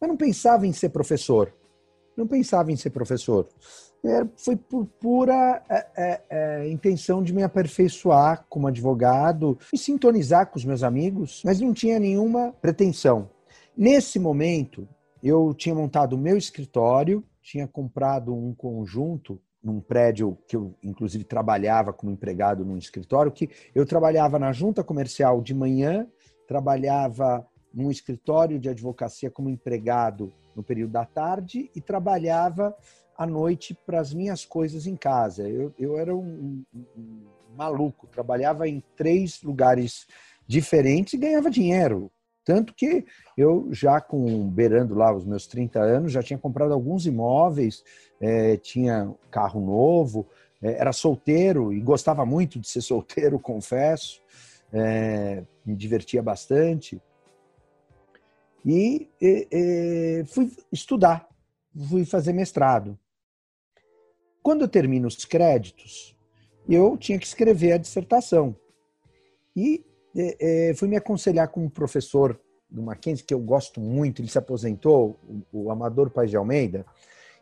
[0.00, 1.52] mas não pensava em ser professor.
[2.16, 3.46] Não pensava em ser professor
[4.04, 10.46] é, foi por pura é, é, é, intenção de me aperfeiçoar como advogado e sintonizar
[10.46, 13.28] com os meus amigos, mas não tinha nenhuma pretensão.
[13.76, 14.88] Nesse momento,
[15.22, 21.24] eu tinha montado o meu escritório, tinha comprado um conjunto num prédio que eu, inclusive,
[21.24, 26.06] trabalhava como empregado num escritório, que eu trabalhava na junta comercial de manhã,
[26.46, 32.74] trabalhava num escritório de advocacia como empregado no período da tarde e trabalhava
[33.16, 35.46] à noite para as minhas coisas em casa.
[35.48, 40.06] Eu, eu era um, um, um, maluco, trabalhava em três lugares
[40.46, 42.10] diferentes e ganhava dinheiro.
[42.44, 43.04] Tanto que
[43.36, 47.82] eu já com beirando lá os meus 30 anos, já tinha comprado alguns imóveis,
[48.20, 50.26] é, tinha carro novo,
[50.62, 54.22] é, era solteiro e gostava muito de ser solteiro, confesso.
[54.72, 57.00] É, me divertia bastante.
[58.66, 61.28] E, e, e fui estudar,
[61.88, 62.98] fui fazer mestrado.
[64.42, 66.16] Quando eu termino os créditos,
[66.68, 68.56] eu tinha que escrever a dissertação.
[69.54, 69.84] E
[70.74, 75.16] fui me aconselhar com um professor do Mackenzie, que eu gosto muito, ele se aposentou,
[75.52, 76.84] o, o Amador Paz de Almeida.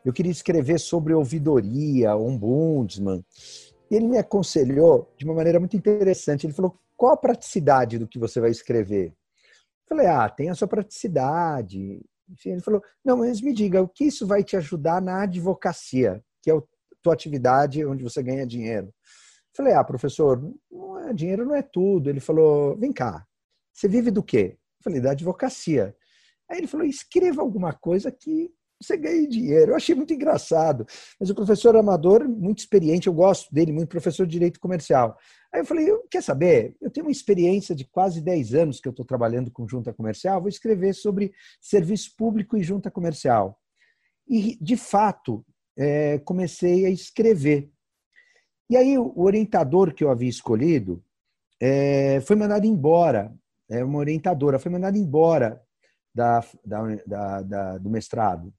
[0.05, 3.25] Eu queria escrever sobre ouvidoria, ombudsman.
[3.91, 6.47] E ele me aconselhou de uma maneira muito interessante.
[6.47, 9.15] Ele falou: qual a praticidade do que você vai escrever?
[9.89, 12.01] Falei: ah, tem a sua praticidade.
[12.45, 16.51] Ele falou: não, mas me diga, o que isso vai te ajudar na advocacia, que
[16.51, 16.67] é o
[17.05, 18.93] tua atividade onde você ganha dinheiro.
[19.55, 20.43] Falei, ah, professor,
[20.73, 22.09] não é, dinheiro não é tudo.
[22.09, 23.25] Ele falou, vem cá,
[23.73, 24.57] você vive do quê?
[24.83, 25.95] Falei, da advocacia.
[26.51, 28.51] Aí ele falou: escreva alguma coisa que
[28.87, 29.73] você ganhe dinheiro.
[29.73, 30.87] Eu achei muito engraçado.
[31.19, 35.17] Mas o professor Amador, muito experiente, eu gosto dele, muito professor de direito comercial.
[35.53, 36.77] Aí eu falei: quer saber?
[36.81, 40.41] Eu tenho uma experiência de quase 10 anos que eu estou trabalhando com junta comercial,
[40.41, 43.59] vou escrever sobre serviço público e junta comercial.
[44.29, 45.45] E, de fato,
[45.77, 47.71] é, comecei a escrever.
[48.71, 51.05] E aí o orientador que eu havia escolhido
[51.61, 53.33] é, foi mandado embora,
[53.71, 55.63] é uma orientadora, foi mandada embora
[56.15, 58.53] da, da, da, da, do mestrado.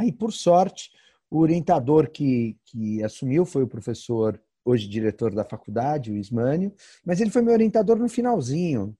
[0.00, 0.90] Aí, por sorte,
[1.30, 6.72] o orientador que, que assumiu foi o professor, hoje diretor da faculdade, o Ismânio,
[7.04, 8.96] mas ele foi meu orientador no finalzinho,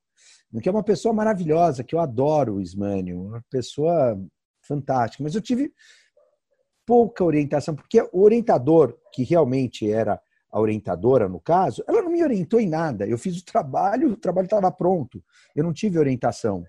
[0.63, 4.21] que é uma pessoa maravilhosa, que eu adoro o Ismânio, uma pessoa
[4.61, 5.25] fantástica.
[5.25, 5.73] Mas eu tive
[6.85, 10.21] pouca orientação, porque o orientador, que realmente era
[10.53, 13.07] a orientadora, no caso, ela não me orientou em nada.
[13.07, 15.25] Eu fiz o trabalho, o trabalho estava pronto.
[15.57, 16.63] Eu não tive orientação.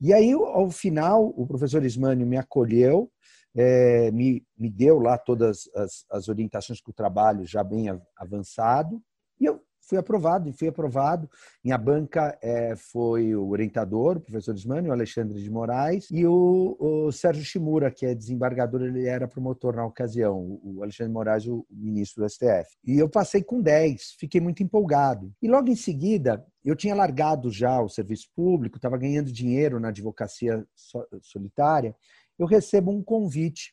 [0.00, 3.11] E aí, ao final, o professor Ismânio me acolheu,
[3.54, 7.86] é, me, me deu lá todas as, as orientações com o trabalho já bem
[8.16, 9.02] avançado,
[9.40, 11.28] e eu fui aprovado, e fui aprovado.
[11.62, 16.76] Minha banca é, foi o orientador, o professor Ismani, o Alexandre de Moraes, e o,
[16.78, 21.46] o, Sérgio Shimura, que é desembargador, ele era promotor na ocasião, o Alexandre de Moraes,
[21.46, 22.76] o ministro do STF.
[22.84, 25.32] E eu passei com 10, fiquei muito empolgado.
[25.42, 29.88] E logo em seguida, eu tinha largado já o serviço público, estava ganhando dinheiro na
[29.88, 30.64] advocacia
[31.20, 31.94] solitária,
[32.42, 33.72] eu recebo um convite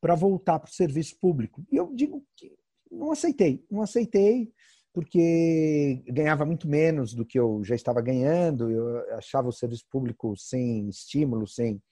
[0.00, 1.64] para voltar para o serviço público.
[1.70, 2.56] E eu digo que
[2.90, 4.52] não aceitei, não aceitei,
[4.92, 10.36] porque ganhava muito menos do que eu já estava ganhando, eu achava o serviço público
[10.36, 11.82] sem estímulo, sem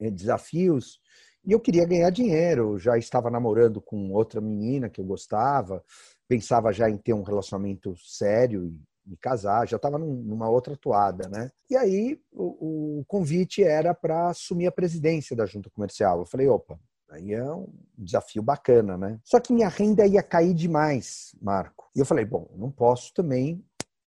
[0.00, 0.98] eh, desafios,
[1.44, 2.72] e eu queria ganhar dinheiro.
[2.74, 5.84] Eu já estava namorando com outra menina que eu gostava,
[6.26, 8.74] pensava já em ter um relacionamento sério
[9.10, 11.50] me casar, já estava numa outra toada, né?
[11.68, 16.20] E aí o, o convite era para assumir a presidência da junta comercial.
[16.20, 16.78] Eu falei, opa,
[17.10, 17.68] Aí é um
[17.98, 19.18] desafio bacana, né?
[19.24, 21.90] Só que minha renda ia cair demais, Marco.
[21.94, 23.64] E eu falei, bom, não posso também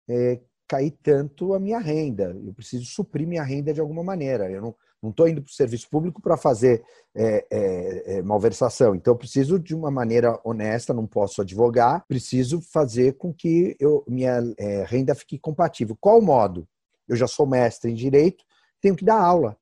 [0.08, 2.34] é, cair tanto a minha renda.
[2.44, 4.50] Eu preciso suprir minha renda de alguma maneira.
[4.50, 4.74] Eu não
[5.10, 6.82] estou indo para o serviço público para fazer
[7.14, 8.94] é, é, é, malversação.
[8.94, 14.04] Então, eu preciso de uma maneira honesta, não posso advogar, preciso fazer com que eu,
[14.06, 15.96] minha é, renda fique compatível.
[16.00, 16.66] Qual modo?
[17.08, 18.44] Eu já sou mestre em direito,
[18.80, 19.56] tenho que dar aula.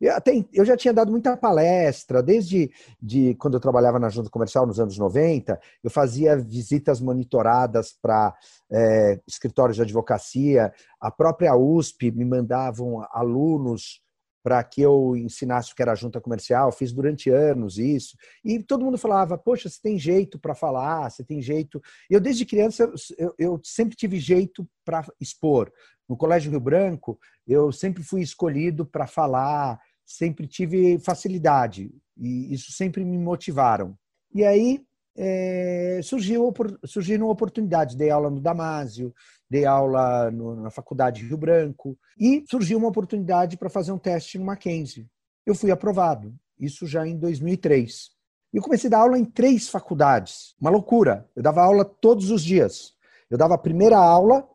[0.00, 4.28] Eu, até, eu já tinha dado muita palestra, desde de, quando eu trabalhava na junta
[4.28, 8.34] comercial nos anos 90, eu fazia visitas monitoradas para
[8.70, 14.03] é, escritórios de advocacia, a própria USP me mandavam alunos
[14.44, 18.14] para que eu ensinasse o que era junta comercial, fiz durante anos isso.
[18.44, 21.82] E todo mundo falava: Poxa, você tem jeito para falar, você tem jeito.
[22.10, 25.72] Eu, desde criança, eu, eu sempre tive jeito para expor.
[26.06, 32.70] No Colégio Rio Branco, eu sempre fui escolhido para falar, sempre tive facilidade, e isso
[32.70, 33.96] sempre me motivaram.
[34.34, 34.84] E aí
[35.16, 36.52] é, surgiu,
[36.84, 37.94] surgiram oportunidades.
[37.94, 39.14] Dei aula no Damásio,
[39.48, 43.98] dei aula no, na faculdade de Rio Branco e surgiu uma oportunidade para fazer um
[43.98, 45.06] teste no Mackenzie.
[45.46, 48.10] Eu fui aprovado, isso já em 2003.
[48.52, 51.28] E eu comecei a dar aula em três faculdades, uma loucura.
[51.34, 52.94] Eu dava aula todos os dias.
[53.28, 54.48] Eu dava a primeira aula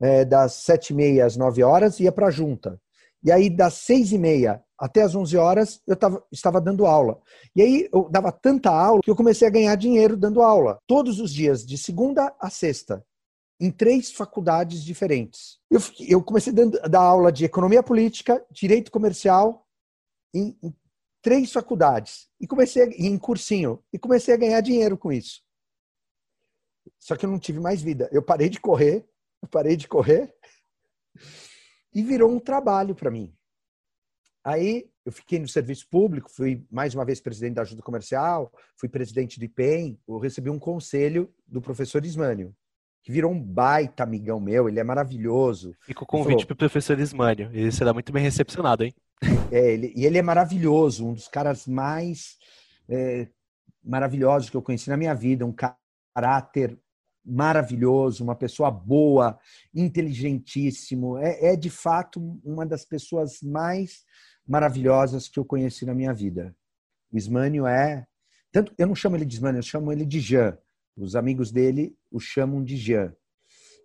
[0.00, 2.80] é, das sete e meia às nove horas e ia para a junta.
[3.22, 7.22] E aí, das seis e meia até as 11 horas eu tava, estava dando aula.
[7.54, 10.80] E aí eu dava tanta aula que eu comecei a ganhar dinheiro dando aula.
[10.88, 13.06] Todos os dias, de segunda a sexta,
[13.60, 15.60] em três faculdades diferentes.
[15.70, 19.64] Eu, eu comecei a dar aula de economia política, direito comercial,
[20.34, 20.74] em, em
[21.22, 22.28] três faculdades.
[22.40, 23.80] E comecei a, em cursinho.
[23.92, 25.42] E comecei a ganhar dinheiro com isso.
[26.98, 28.08] Só que eu não tive mais vida.
[28.10, 29.06] Eu parei de correr,
[29.40, 30.34] eu parei de correr
[31.94, 33.32] e virou um trabalho para mim.
[34.44, 38.88] Aí eu fiquei no serviço público, fui mais uma vez presidente da ajuda comercial, fui
[38.88, 42.54] presidente do IPEM, eu recebi um conselho do professor Ismânio,
[43.02, 45.74] que virou um baita amigão meu, ele é maravilhoso.
[45.80, 48.94] Fica o convite para o professor Ismânio, ele será muito bem recepcionado, hein?
[49.52, 52.36] É, ele, e ele é maravilhoso, um dos caras mais
[52.88, 53.28] é,
[53.82, 56.78] maravilhosos que eu conheci na minha vida, um caráter
[57.24, 59.38] maravilhoso, uma pessoa boa,
[59.74, 64.04] inteligentíssimo, é, é de fato uma das pessoas mais
[64.46, 66.54] maravilhosas que eu conheci na minha vida.
[67.12, 68.06] O Ismânio é.
[68.50, 70.58] Tanto, eu não chamo ele de Ismânio, eu chamo ele de Jean.
[70.96, 73.14] Os amigos dele o chamam de Jean.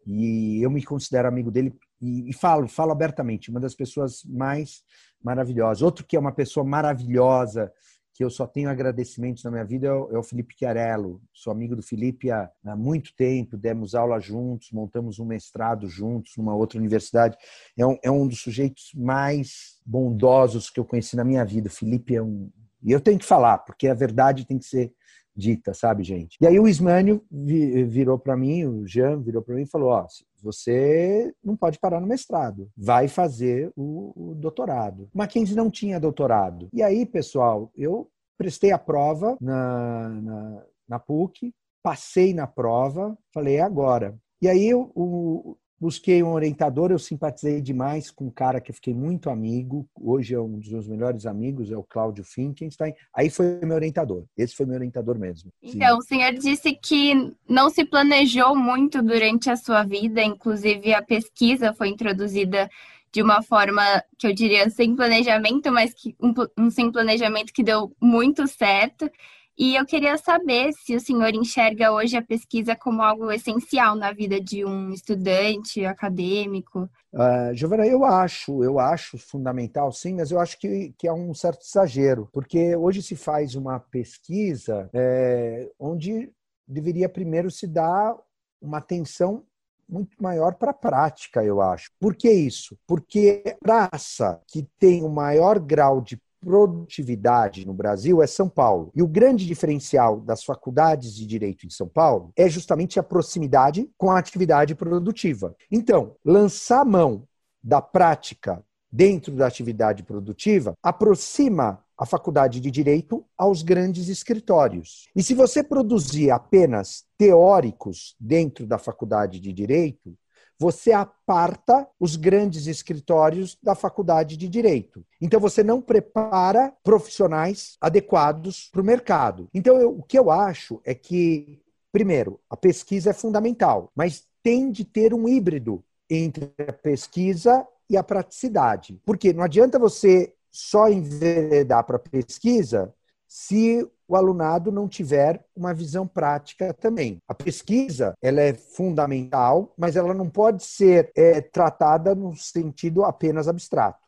[0.06, 4.84] E eu me considero amigo dele e, e falo, falo abertamente, uma das pessoas mais
[5.22, 5.82] maravilhosas.
[5.82, 7.72] Outro que é uma pessoa maravilhosa,
[8.18, 11.22] que eu só tenho agradecimentos na minha vida é o, é o Felipe Chiarello.
[11.32, 16.36] Sou amigo do Felipe há, há, muito tempo, demos aula juntos, montamos um mestrado juntos
[16.36, 17.38] numa outra universidade.
[17.78, 21.68] É um, é um dos sujeitos mais bondosos que eu conheci na minha vida.
[21.68, 22.50] O Felipe é um.
[22.82, 24.92] E eu tenho que falar, porque a verdade tem que ser
[25.36, 26.38] dita, sabe, gente?
[26.42, 30.08] E aí o Ismânio virou para mim, o Jean virou para mim e falou: Ó,
[30.42, 35.10] você não pode parar no mestrado, vai fazer o, o doutorado.
[35.14, 36.70] Mackenzie não tinha doutorado.
[36.74, 43.56] E aí, pessoal, eu prestei a prova na, na, na PUC, passei na prova, falei:
[43.56, 44.18] é agora.
[44.42, 48.96] E aí o, Busquei um orientador, eu simpatizei demais com um cara que eu fiquei
[48.96, 52.94] muito amigo, hoje é um dos meus melhores amigos, é o Cláudio Finkenstein.
[53.14, 55.52] Aí foi meu orientador, esse foi meu orientador mesmo.
[55.62, 55.98] Então, Sim.
[55.98, 61.72] o senhor disse que não se planejou muito durante a sua vida, inclusive a pesquisa
[61.74, 62.68] foi introduzida
[63.12, 63.84] de uma forma
[64.18, 69.10] que eu diria sem planejamento, mas que um, um sem planejamento que deu muito certo.
[69.58, 74.14] E eu queria saber se o senhor enxerga hoje a pesquisa como algo essencial na
[74.14, 76.88] vida de um estudante acadêmico.
[77.12, 81.34] Uh, Giovana, eu acho, eu acho fundamental, sim, mas eu acho que, que é um
[81.34, 86.32] certo exagero, porque hoje se faz uma pesquisa é, onde
[86.68, 88.16] deveria primeiro se dar
[88.62, 89.44] uma atenção
[89.90, 91.90] muito maior para a prática, eu acho.
[92.00, 92.78] Por que isso?
[92.86, 98.90] Porque a praça que tem o maior grau de produtividade no Brasil é São Paulo.
[98.96, 103.90] E o grande diferencial das faculdades de direito em São Paulo é justamente a proximidade
[103.98, 105.54] com a atividade produtiva.
[105.70, 107.28] Então, lançar mão
[107.62, 115.10] da prática dentro da atividade produtiva aproxima a faculdade de direito aos grandes escritórios.
[115.14, 120.18] E se você produzir apenas teóricos dentro da faculdade de direito,
[120.60, 125.06] você aparta os grandes escritórios da faculdade de direito.
[125.22, 129.48] Então você não prepara profissionais adequados para o mercado.
[129.54, 134.72] Então eu, o que eu acho é que primeiro a pesquisa é fundamental, mas tem
[134.72, 139.00] de ter um híbrido entre a pesquisa e a praticidade.
[139.06, 142.94] Porque não adianta você só enveredar para a pesquisa
[143.28, 147.22] se o alunado não tiver uma visão prática também.
[147.28, 153.48] A pesquisa ela é fundamental, mas ela não pode ser é, tratada no sentido apenas
[153.48, 154.06] abstrato.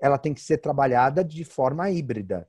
[0.00, 2.48] Ela tem que ser trabalhada de forma híbrida.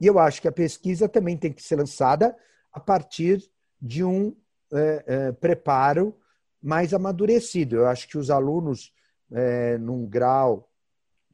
[0.00, 2.34] E eu acho que a pesquisa também tem que ser lançada
[2.72, 3.42] a partir
[3.80, 4.34] de um
[4.72, 6.16] é, é, preparo
[6.62, 7.76] mais amadurecido.
[7.76, 8.92] Eu acho que os alunos,
[9.30, 10.70] é, num grau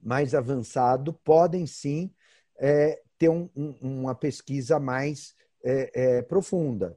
[0.03, 2.11] mais avançado, podem sim
[2.59, 6.96] é, ter um, um, uma pesquisa mais é, é, profunda.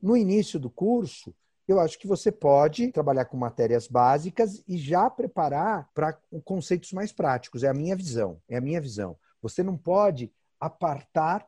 [0.00, 1.34] No início do curso,
[1.66, 6.12] eu acho que você pode trabalhar com matérias básicas e já preparar para
[6.44, 7.64] conceitos mais práticos.
[7.64, 8.40] É a minha visão.
[8.48, 9.18] É a minha visão.
[9.42, 11.46] Você não pode apartar,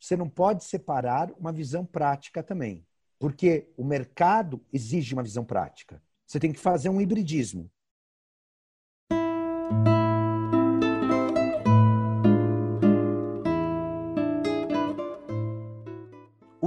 [0.00, 2.86] você não pode separar uma visão prática também,
[3.18, 6.02] porque o mercado exige uma visão prática.
[6.26, 7.70] Você tem que fazer um hibridismo.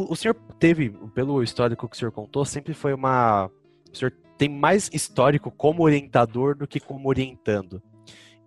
[0.10, 3.50] O, senhor teve, pelo histórico que o senhor contou, sempre foi uma.
[3.92, 7.82] O senhor tem mais histórico como orientador do que como orientando.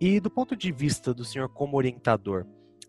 [0.01, 2.45] E do ponto de vista do senhor como orientador,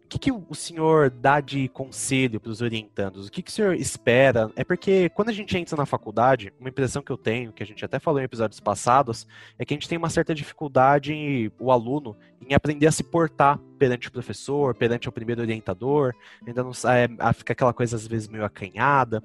[0.10, 3.28] que, que o senhor dá de conselho para os orientandos?
[3.28, 4.52] O que, que o senhor espera?
[4.56, 7.66] É porque quando a gente entra na faculdade, uma impressão que eu tenho, que a
[7.66, 11.72] gente até falou em episódios passados, é que a gente tem uma certa dificuldade, o
[11.72, 16.14] aluno, em aprender a se portar perante o professor, perante o primeiro orientador,
[16.46, 19.24] ainda não é, fica aquela coisa às vezes meio acanhada.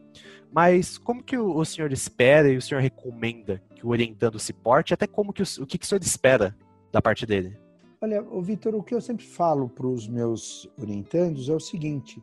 [0.51, 4.53] Mas como que o, o senhor espera e o senhor recomenda que o orientando se
[4.53, 6.57] porte, até como que o, o que, que o senhor espera
[6.91, 7.57] da parte dele?
[8.01, 12.23] Olha, Vitor, o que eu sempre falo para os meus orientandos é o seguinte: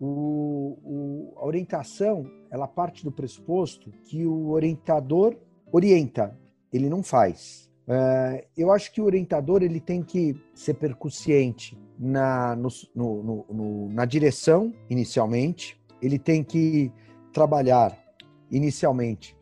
[0.00, 5.36] o, o, a orientação ela parte do pressuposto que o orientador
[5.72, 6.38] orienta,
[6.72, 7.68] ele não faz.
[7.88, 13.88] É, eu acho que o orientador ele tem que ser percussiente na, no, no, no,
[13.88, 16.92] na direção, inicialmente, ele tem que
[17.32, 17.98] trabalhar
[18.48, 19.36] inicialmente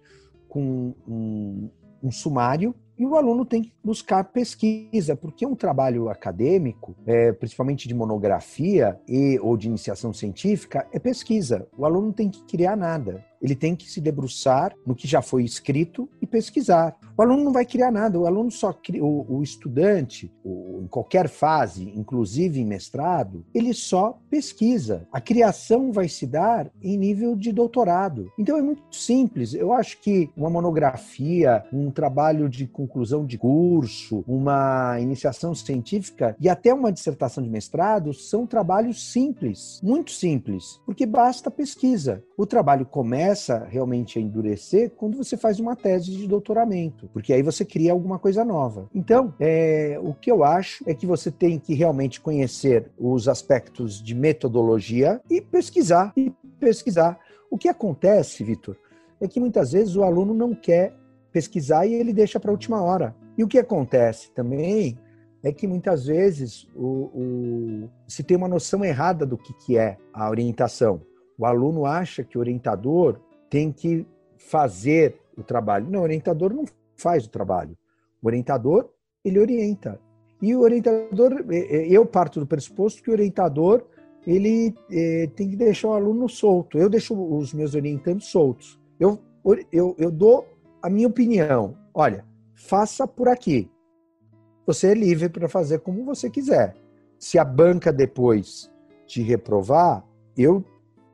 [0.48, 1.70] com um,
[2.02, 7.86] um sumário e o aluno tem que buscar pesquisa, porque um trabalho acadêmico, é, principalmente
[7.86, 11.66] de monografia e ou de iniciação científica, é pesquisa.
[11.76, 13.24] O aluno tem que criar nada.
[13.41, 16.97] Ele tem que se debruçar no que já foi escrito e pesquisar.
[17.16, 20.86] O aluno não vai criar nada, o aluno só cria, o, o estudante, o, em
[20.86, 25.07] qualquer fase, inclusive em mestrado, ele só pesquisa.
[25.12, 28.30] A criação vai se dar em nível de doutorado.
[28.39, 29.55] Então é muito simples.
[29.55, 36.49] Eu acho que uma monografia, um trabalho de conclusão de curso, uma iniciação científica e
[36.49, 42.22] até uma dissertação de mestrado são trabalhos simples, muito simples, porque basta pesquisa.
[42.36, 43.28] O trabalho começa
[43.68, 48.18] realmente a endurecer quando você faz uma tese de doutoramento, porque aí você cria alguma
[48.18, 48.89] coisa nova.
[48.95, 54.03] Então, é, o que eu acho é que você tem que realmente conhecer os aspectos
[54.03, 57.18] de metodologia e pesquisar e pesquisar.
[57.51, 58.76] O que acontece, Vitor,
[59.20, 60.95] é que muitas vezes o aluno não quer
[61.33, 63.14] pesquisar e ele deixa para a última hora.
[63.37, 64.99] E o que acontece também
[65.43, 69.97] é que muitas vezes o, o, se tem uma noção errada do que, que é
[70.12, 71.01] a orientação.
[71.39, 74.05] O aluno acha que o orientador tem que
[74.36, 75.89] fazer o trabalho.
[75.89, 76.64] Não, o orientador não
[76.97, 77.78] faz o trabalho.
[78.20, 78.91] O orientador,
[79.24, 80.01] ele orienta.
[80.43, 83.84] E o orientador, eu parto do pressuposto que o orientador,
[84.26, 84.74] ele
[85.36, 86.76] tem que deixar o aluno solto.
[86.76, 88.78] Eu deixo os meus orientandos soltos.
[88.99, 89.20] Eu,
[89.72, 90.47] eu, eu dou
[90.82, 91.76] a minha opinião.
[91.95, 92.24] Olha,
[92.55, 93.70] faça por aqui.
[94.66, 96.74] Você é livre para fazer como você quiser.
[97.18, 98.70] Se a banca depois
[99.07, 100.05] te reprovar,
[100.36, 100.64] eu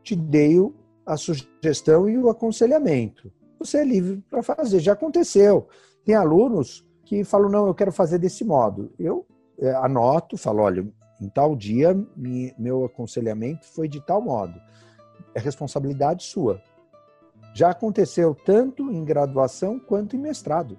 [0.05, 0.57] te dei
[1.05, 3.33] a sugestão e o aconselhamento.
[3.59, 4.79] Você é livre para fazer.
[4.79, 5.67] Já aconteceu.
[6.05, 8.93] Tem alunos que falam: não, eu quero fazer desse modo.
[8.99, 9.27] Eu
[9.59, 10.87] é, anoto, falo: olha,
[11.21, 11.97] em tal dia,
[12.59, 14.61] meu aconselhamento foi de tal modo.
[15.35, 16.63] É responsabilidade sua.
[17.55, 20.79] Já aconteceu tanto em graduação quanto em mestrado.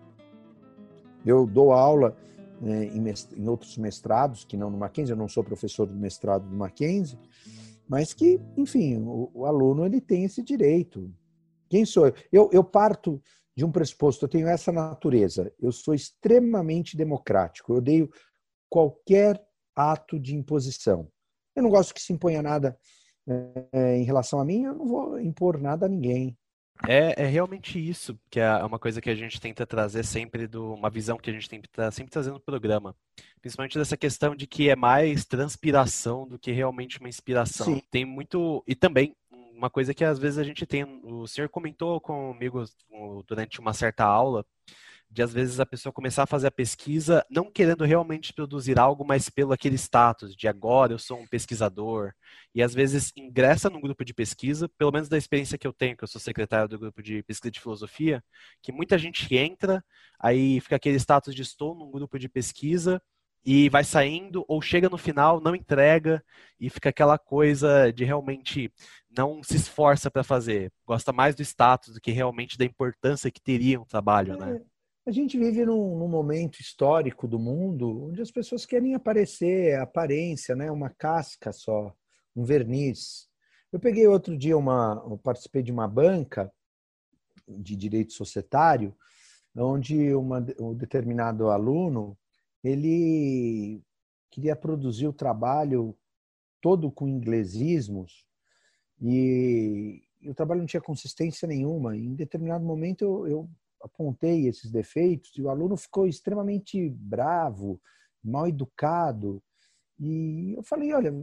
[1.25, 2.15] Eu dou aula
[2.61, 6.55] né, em, outros mestrados, que não no Mackenzie, eu não sou professor do mestrado do
[6.55, 7.17] Mackenzie,
[7.87, 11.13] mas que, enfim, o, o aluno ele tem esse direito.
[11.69, 12.13] Quem sou eu?
[12.31, 12.49] eu?
[12.51, 13.21] Eu parto
[13.55, 18.09] de um pressuposto, eu tenho essa natureza, eu sou extremamente democrático, eu odeio
[18.69, 19.41] qualquer
[19.73, 21.07] ato de imposição.
[21.55, 22.77] Eu não gosto que se imponha nada
[23.71, 26.37] é, em relação a mim, eu não vou impor nada a ninguém.
[26.87, 30.73] É, é realmente isso, que é uma coisa que a gente tenta trazer sempre, do,
[30.73, 32.95] uma visão que a gente tenta tá sempre trazer no programa.
[33.41, 37.67] Principalmente dessa questão de que é mais transpiração do que realmente uma inspiração.
[37.67, 37.83] Sim.
[37.89, 38.63] Tem muito.
[38.67, 40.83] E também, uma coisa que às vezes a gente tem.
[41.03, 42.63] O senhor comentou comigo
[43.25, 44.45] durante uma certa aula
[45.09, 49.05] de às vezes a pessoa começar a fazer a pesquisa não querendo realmente produzir algo,
[49.05, 52.13] mas pelo aquele status de agora eu sou um pesquisador.
[52.53, 55.95] E às vezes ingressa num grupo de pesquisa, pelo menos da experiência que eu tenho,
[55.95, 58.23] que eu sou secretário do grupo de pesquisa de filosofia,
[58.61, 59.83] que muita gente entra,
[60.19, 63.01] aí fica aquele status de estou num grupo de pesquisa
[63.45, 66.23] e vai saindo ou chega no final, não entrega
[66.59, 68.73] e fica aquela coisa de realmente
[69.15, 73.39] não se esforça para fazer, gosta mais do status do que realmente da importância que
[73.39, 74.59] teria um trabalho, né?
[75.05, 79.79] É, a gente vive num, num, momento histórico do mundo onde as pessoas querem aparecer,
[79.79, 80.71] aparência, né?
[80.71, 81.93] Uma casca só,
[82.35, 83.29] um verniz.
[83.71, 86.51] Eu peguei outro dia uma, eu participei de uma banca
[87.47, 88.95] de direito societário,
[89.55, 92.17] onde uma, um determinado aluno
[92.63, 93.81] ele
[94.31, 95.95] queria produzir o trabalho
[96.59, 98.25] todo com inglesismos
[98.99, 101.95] e, e o trabalho não tinha consistência nenhuma.
[101.95, 103.47] Em determinado momento eu
[103.85, 107.79] apontei esses defeitos e o aluno ficou extremamente bravo,
[108.23, 109.41] mal educado.
[109.99, 111.13] E eu falei: olha,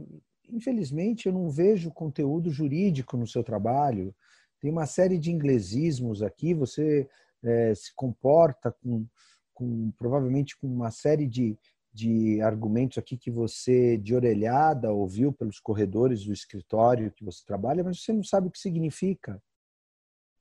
[0.49, 4.15] infelizmente eu não vejo conteúdo jurídico no seu trabalho.
[4.59, 7.07] Tem uma série de inglesismos aqui, você
[7.43, 9.05] é, se comporta com,
[9.53, 11.57] com provavelmente com uma série de,
[11.93, 17.83] de argumentos aqui que você, de orelhada, ouviu pelos corredores do escritório que você trabalha,
[17.83, 19.41] mas você não sabe o que significa.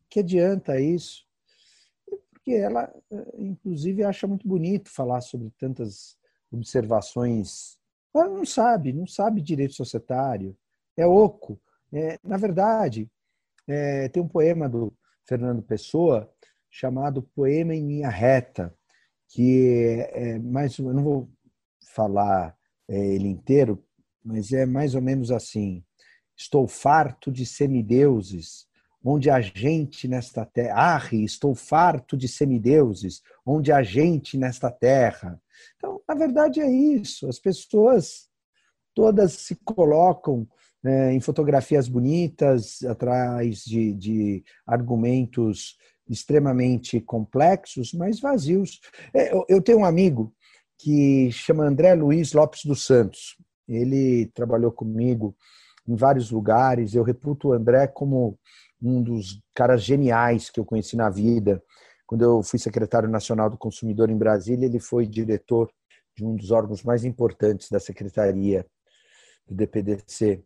[0.09, 1.27] Que adianta isso?
[2.43, 6.17] Porque ela, eh, inclusive, acha muito bonito falar sobre tantas
[6.51, 7.79] observações.
[8.15, 10.57] Ela não sabe, não sabe direito societário,
[10.97, 11.61] é oco.
[11.93, 13.09] É, na verdade,
[13.69, 14.93] é, tem um poema do
[15.25, 16.31] Fernando Pessoa
[16.69, 18.75] chamado Poema em Linha Reta,
[19.29, 21.31] que é, é mais, eu não vou
[21.95, 22.57] falar
[22.89, 23.83] é, ele inteiro,
[24.25, 25.85] mas é mais ou menos assim:
[26.37, 28.67] Estou farto de semideuses
[29.05, 35.41] onde a gente nesta terra, arre, estou farto de semideuses, onde a gente nesta terra.
[35.77, 38.29] Então, na verdade é isso, as pessoas
[38.95, 40.47] todas se colocam
[40.85, 45.77] é, em fotografias bonitas, atrás de, de argumentos
[46.09, 48.81] extremamente complexos, mas vazios.
[49.15, 50.35] É, eu tenho um amigo
[50.79, 53.37] que chama André Luiz Lopes dos Santos.
[53.69, 55.37] Ele trabalhou comigo
[55.87, 56.95] em vários lugares.
[56.95, 58.39] Eu reputo o André como
[58.83, 61.63] um dos caras geniais que eu conheci na vida.
[62.07, 65.71] Quando eu fui secretário nacional do consumidor em Brasília, ele foi diretor
[66.17, 68.67] de um dos órgãos mais importantes da secretaria
[69.47, 70.43] do DPDC.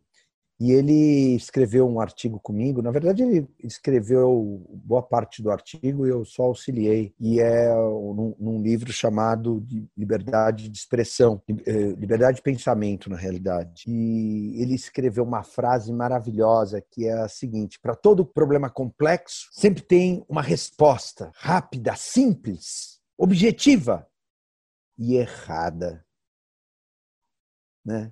[0.59, 2.81] E ele escreveu um artigo comigo.
[2.81, 7.13] Na verdade, ele escreveu boa parte do artigo e eu só auxiliei.
[7.19, 13.17] E é num, num livro chamado de Liberdade de Expressão, eh, Liberdade de Pensamento, na
[13.17, 13.83] realidade.
[13.87, 19.83] E ele escreveu uma frase maravilhosa que é a seguinte: para todo problema complexo, sempre
[19.83, 24.07] tem uma resposta rápida, simples, objetiva
[24.97, 26.03] e errada.
[27.85, 28.11] Né?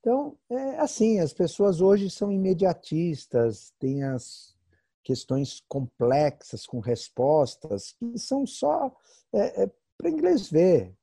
[0.00, 4.56] Então, é assim, as pessoas hoje são imediatistas, têm as
[5.02, 8.94] questões complexas com respostas que são só
[9.32, 10.94] é, é, para inglês ver,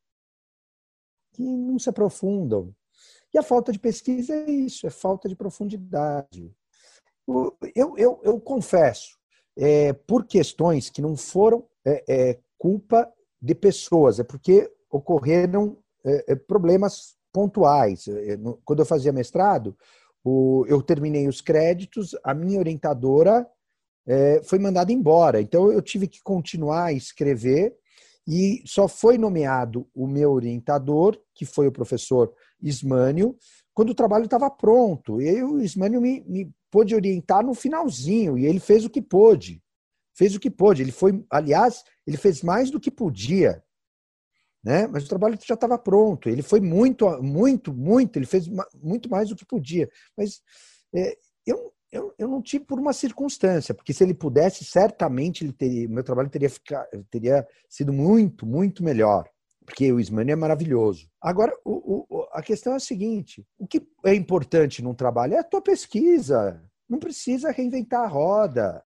[1.33, 2.73] que não se aprofundam.
[3.33, 6.55] E a falta de pesquisa é isso, é falta de profundidade.
[7.75, 9.17] Eu, eu, eu confesso,
[9.57, 16.35] é, por questões que não foram é, é, culpa de pessoas, é porque ocorreram é,
[16.35, 18.05] problemas pontuais.
[18.63, 19.75] Quando eu fazia mestrado,
[20.23, 23.45] eu terminei os créditos, a minha orientadora
[24.07, 25.41] eh, foi mandada embora.
[25.41, 27.75] Então, eu tive que continuar a escrever
[28.25, 33.35] e só foi nomeado o meu orientador, que foi o professor Ismânio,
[33.73, 35.21] quando o trabalho estava pronto.
[35.21, 39.61] E o Ismânio me, me pôde orientar no finalzinho, e ele fez o que pôde.
[40.13, 40.81] Fez o que pôde.
[40.81, 43.61] Ele foi, aliás, ele fez mais do que podia
[44.65, 44.87] né?
[44.87, 46.27] Mas o trabalho já estava pronto.
[46.27, 48.17] Ele foi muito, muito, muito.
[48.17, 48.49] Ele fez
[48.81, 49.87] muito mais do que podia.
[50.17, 50.41] Mas
[50.93, 55.53] é, eu, eu, eu não tive por uma circunstância, porque se ele pudesse, certamente ele
[55.53, 56.49] teria, meu trabalho teria,
[57.11, 59.29] teria sido muito, muito melhor.
[59.63, 61.07] Porque o Ismani é maravilhoso.
[61.21, 65.39] Agora, o, o, a questão é a seguinte: o que é importante num trabalho é
[65.39, 66.63] a tua pesquisa.
[66.89, 68.83] Não precisa reinventar a roda.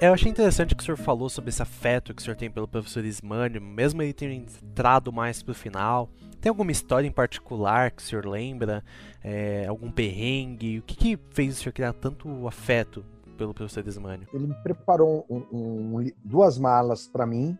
[0.00, 2.68] Eu achei interessante que o senhor falou sobre esse afeto que o senhor tem pelo
[2.68, 6.08] professor Ismânio, mesmo ele ter entrado mais pro final.
[6.40, 8.84] Tem alguma história em particular que o senhor lembra?
[9.24, 10.78] É, algum perrengue?
[10.78, 13.04] O que, que, fez o senhor criar tanto afeto
[13.36, 14.28] pelo professor Ismânio?
[14.32, 17.58] Ele preparou um, um, duas malas para mim,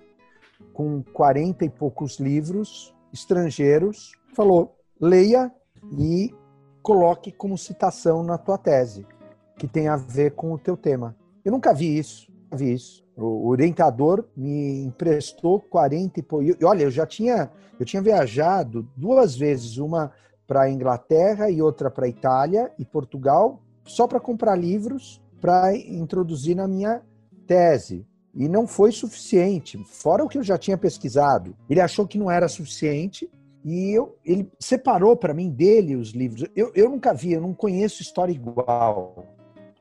[0.72, 4.12] com 40 e poucos livros estrangeiros.
[4.32, 5.52] Falou: leia
[5.98, 6.32] e
[6.82, 9.04] coloque como citação na tua tese,
[9.58, 11.16] que tem a ver com o teu tema.
[11.44, 13.04] Eu nunca vi isso, vi isso.
[13.16, 16.44] O orientador me emprestou 40 e pouco.
[16.44, 20.12] E olha, eu já tinha, eu tinha viajado duas vezes, uma
[20.46, 25.76] para a Inglaterra e outra para a Itália e Portugal, só para comprar livros para
[25.76, 27.02] introduzir na minha
[27.46, 28.06] tese.
[28.34, 31.56] E não foi suficiente, fora o que eu já tinha pesquisado.
[31.68, 33.28] Ele achou que não era suficiente
[33.64, 36.48] e eu, ele separou para mim dele os livros.
[36.54, 39.26] Eu, eu nunca vi, eu não conheço história igual.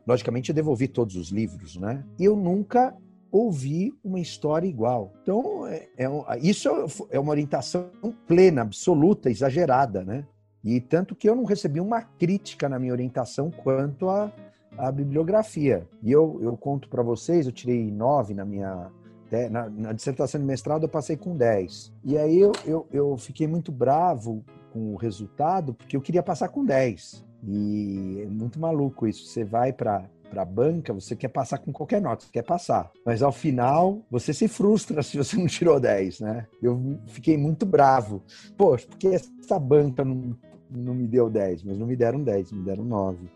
[0.08, 2.03] Logicamente, eu devolvi todos os livros, né?
[2.18, 2.95] Eu nunca
[3.30, 5.12] ouvi uma história igual.
[5.22, 6.08] Então, é, é,
[6.41, 6.70] isso
[7.12, 7.89] é uma orientação
[8.26, 10.26] plena, absoluta, exagerada, né?
[10.64, 14.32] E tanto que eu não recebi uma crítica na minha orientação quanto à,
[14.78, 15.86] à bibliografia.
[16.01, 18.89] E eu, eu conto para vocês, eu tirei nove na minha
[19.51, 21.91] na, na, dissertação de mestrado eu passei com 10.
[22.05, 24.41] E aí eu, eu, eu, fiquei muito bravo
[24.72, 27.26] com o resultado, porque eu queria passar com 10.
[27.44, 29.26] E é muito maluco isso.
[29.26, 32.92] Você vai para para a banca, você quer passar com qualquer nota, você quer passar.
[33.06, 36.48] Mas ao final, você se frustra se você não tirou 10, né?
[36.62, 38.22] Eu fiquei muito bravo.
[38.58, 40.38] Poxa, porque essa banca não,
[40.70, 43.30] não me deu 10, mas não me deram 10, me deram 9.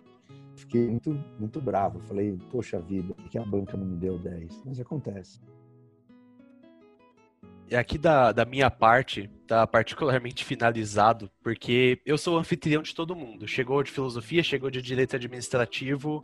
[0.55, 1.99] Fiquei muito, muito bravo.
[2.01, 4.61] Falei, poxa vida, que a banca não me deu 10?
[4.65, 5.39] Mas acontece.
[7.71, 13.15] E aqui da, da minha parte, tá particularmente finalizado, porque eu sou anfitrião de todo
[13.15, 13.47] mundo.
[13.47, 16.21] Chegou de filosofia, chegou de direito administrativo,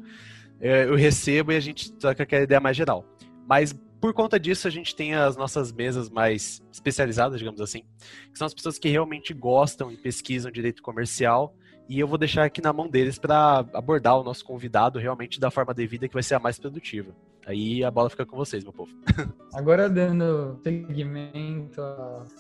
[0.60, 3.06] é, eu recebo e a gente troca aquela ideia mais geral.
[3.48, 3.72] Mas
[4.02, 7.84] por conta disso, a gente tem as nossas mesas mais especializadas, digamos assim,
[8.30, 11.56] que são as pessoas que realmente gostam e pesquisam direito comercial.
[11.88, 15.50] E eu vou deixar aqui na mão deles para abordar o nosso convidado realmente da
[15.50, 17.16] forma devida que vai ser a mais produtiva.
[17.48, 18.92] Aí a bola fica com vocês, meu povo.
[19.56, 21.82] Agora, dando seguimento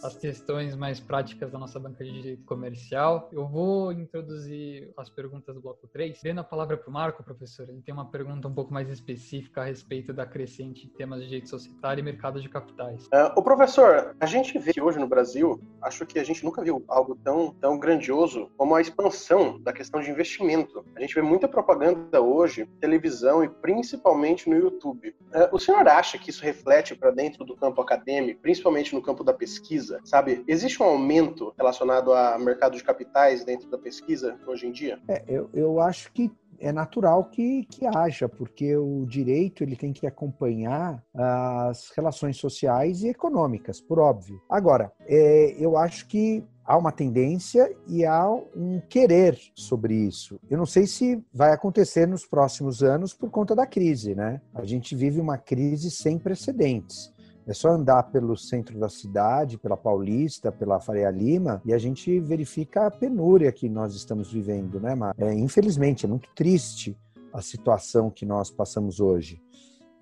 [0.03, 5.55] às questões mais práticas da nossa banca de direito comercial, eu vou introduzir as perguntas
[5.55, 6.19] do bloco 3.
[6.21, 9.61] Dando a palavra para o Marco, professor, ele tem uma pergunta um pouco mais específica
[9.61, 13.05] a respeito da crescente temas de direito societário e mercado de capitais.
[13.05, 16.61] Uh, o professor, a gente vê que hoje no Brasil, acho que a gente nunca
[16.61, 20.83] viu algo tão, tão grandioso como a expansão da questão de investimento.
[20.97, 25.15] A gente vê muita propaganda hoje, televisão e principalmente no YouTube YouTube.
[25.33, 29.23] Uh, o senhor acha que isso reflete para dentro do campo acadêmico, principalmente no campo
[29.23, 29.99] da pesquisa?
[30.03, 34.99] Sabe, existe um aumento relacionado ao mercado de capitais dentro da pesquisa hoje em dia?
[35.07, 39.93] É, eu, eu acho que é natural que, que haja, porque o direito ele tem
[39.93, 44.41] que acompanhar as relações sociais e econômicas, por óbvio.
[44.49, 50.37] Agora, é, eu acho que há uma tendência e há um querer sobre isso.
[50.49, 54.41] Eu não sei se vai acontecer nos próximos anos por conta da crise, né?
[54.53, 57.15] A gente vive uma crise sem precedentes.
[57.47, 62.19] É só andar pelo centro da cidade, pela Paulista, pela Faria Lima, e a gente
[62.19, 65.15] verifica a penúria que nós estamos vivendo, né, Mar?
[65.17, 66.99] É, infelizmente, é muito triste
[67.31, 69.41] a situação que nós passamos hoje.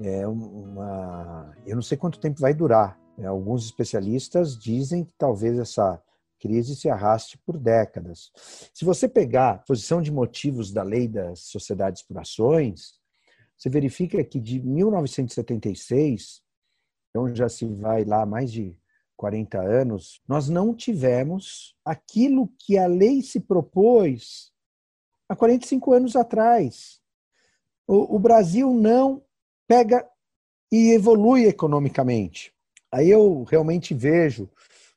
[0.01, 1.55] É uma...
[1.67, 2.99] Eu não sei quanto tempo vai durar.
[3.15, 6.01] É, alguns especialistas dizem que talvez essa
[6.39, 8.31] crise se arraste por décadas.
[8.73, 12.95] Se você pegar a posição de motivos da lei das sociedades por ações,
[13.55, 16.43] você verifica que de 1976
[17.15, 18.77] então já se vai lá mais de
[19.15, 24.51] 40 anos, nós não tivemos aquilo que a lei se propôs
[25.29, 26.99] há 45 anos atrás.
[27.87, 29.23] O, o Brasil não
[29.65, 30.05] pega
[30.69, 32.53] e evolui economicamente.
[32.91, 34.49] Aí eu realmente vejo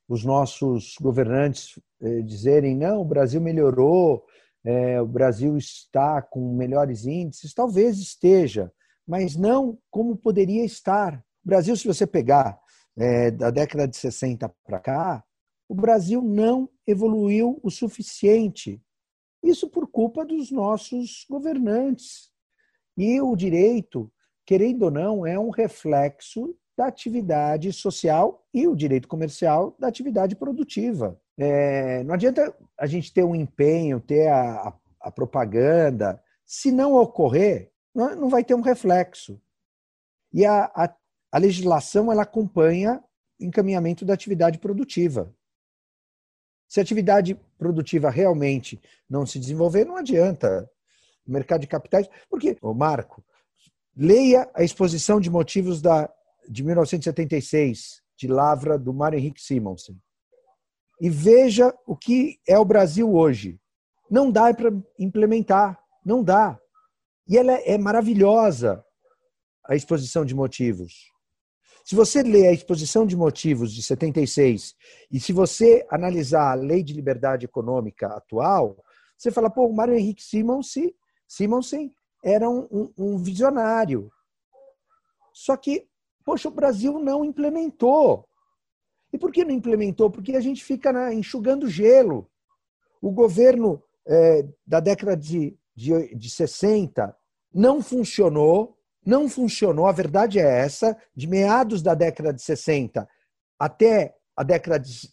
[0.08, 4.26] os nossos governantes eh, dizerem: não, o Brasil melhorou,
[4.64, 7.54] eh, o Brasil está com melhores índices.
[7.54, 8.72] Talvez esteja,
[9.06, 11.24] mas não como poderia estar.
[11.44, 12.58] O Brasil, se você pegar
[12.96, 15.24] é, da década de 60 para cá,
[15.68, 18.82] o Brasil não evoluiu o suficiente.
[19.42, 22.30] Isso por culpa dos nossos governantes.
[22.96, 24.10] E o direito,
[24.44, 30.36] querendo ou não, é um reflexo da atividade social e o direito comercial da atividade
[30.36, 31.20] produtiva.
[31.36, 37.70] É, não adianta a gente ter um empenho, ter a, a, propaganda, se não ocorrer,
[37.94, 39.40] não, não, vai ter um reflexo.
[40.32, 40.94] E a, a
[41.30, 43.02] a legislação ela acompanha
[43.40, 45.34] o encaminhamento da atividade produtiva.
[46.68, 50.68] Se a atividade produtiva realmente não se desenvolver, não adianta.
[51.26, 52.08] O mercado de capitais.
[52.28, 53.24] Porque, ô Marco,
[53.96, 56.10] leia a exposição de motivos da,
[56.48, 59.98] de 1976, de Lavra, do Mário Henrique Simonsen.
[61.00, 63.60] E veja o que é o Brasil hoje.
[64.10, 66.58] Não dá para implementar, não dá.
[67.26, 68.84] E ela é maravilhosa,
[69.64, 71.12] a exposição de motivos.
[71.88, 74.76] Se você ler a exposição de motivos de 76
[75.10, 78.76] e se você analisar a lei de liberdade econômica atual,
[79.16, 80.94] você fala, pô, o Mário Henrique Simonsen,
[81.26, 81.90] Simonsen
[82.22, 84.12] era um, um, um visionário.
[85.32, 85.88] Só que,
[86.26, 88.28] poxa, o Brasil não implementou.
[89.10, 90.10] E por que não implementou?
[90.10, 92.30] Porque a gente fica na, enxugando gelo.
[93.00, 97.16] O governo é, da década de, de, de 60
[97.50, 98.77] não funcionou,
[99.08, 103.08] não funcionou, a verdade é essa, de meados da década de 60
[103.58, 105.10] até a década de,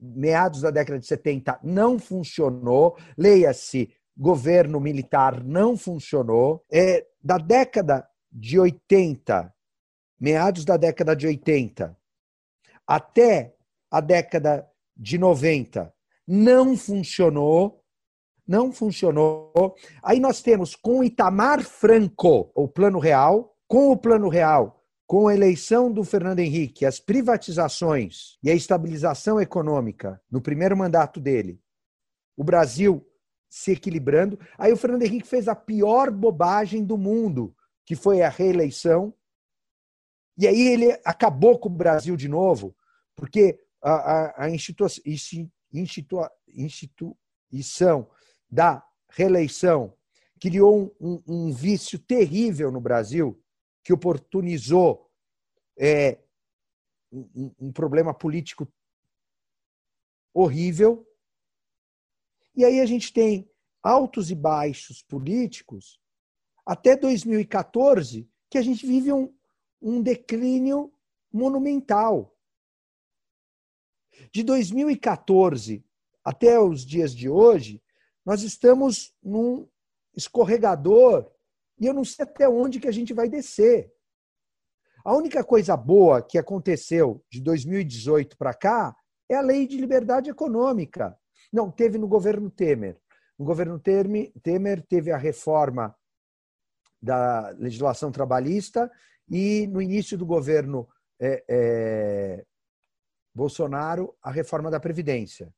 [0.00, 6.64] meados da década de 70 não funcionou, leia-se, governo militar não funcionou.
[6.72, 9.52] É, da década de 80,
[10.18, 11.94] meados da década de 80,
[12.86, 13.54] até
[13.90, 14.66] a década
[14.96, 15.92] de 90,
[16.26, 17.83] não funcionou
[18.46, 19.74] não funcionou.
[20.02, 25.34] Aí nós temos com Itamar Franco o Plano Real, com o Plano Real, com a
[25.34, 31.60] eleição do Fernando Henrique, as privatizações e a estabilização econômica no primeiro mandato dele,
[32.36, 33.06] o Brasil
[33.48, 34.38] se equilibrando.
[34.58, 37.54] Aí o Fernando Henrique fez a pior bobagem do mundo,
[37.86, 39.14] que foi a reeleição.
[40.36, 42.74] E aí ele acabou com o Brasil de novo,
[43.14, 44.86] porque a, a, a institu,
[45.72, 46.18] institu,
[46.48, 48.08] instituição
[48.54, 49.92] da reeleição
[50.38, 53.42] criou um, um, vício terrível no Brasil
[53.82, 55.10] que oportunizou
[55.76, 56.20] é,
[57.10, 58.70] um, um problema político
[60.32, 61.04] horrível.
[62.54, 63.50] E aí a gente tem
[63.82, 66.00] altos e baixos políticos
[66.64, 69.34] até 2014, que a gente vive um,
[69.82, 70.92] um declínio
[71.32, 72.36] monumental.
[74.30, 75.84] De 2014
[76.22, 77.82] até os dias de hoje,
[78.24, 79.68] nós estamos num
[80.16, 81.30] escorregador
[81.78, 83.92] e eu não sei até onde que a gente vai descer.
[85.04, 88.96] A única coisa boa que aconteceu de 2018 para cá
[89.28, 91.18] é a lei de liberdade econômica.
[91.52, 92.98] Não, teve no governo Temer.
[93.38, 95.94] No governo Temer teve a reforma
[97.02, 98.90] da legislação trabalhista
[99.28, 100.88] e no início do governo
[101.20, 102.46] é, é,
[103.34, 105.52] Bolsonaro a reforma da Previdência.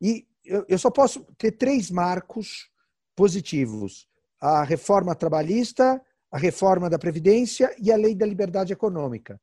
[0.00, 2.70] E eu, só posso ter três marcos
[3.14, 4.08] positivos:
[4.40, 9.40] a reforma trabalhista, a reforma da Previdência e a lei da liberdade econômica.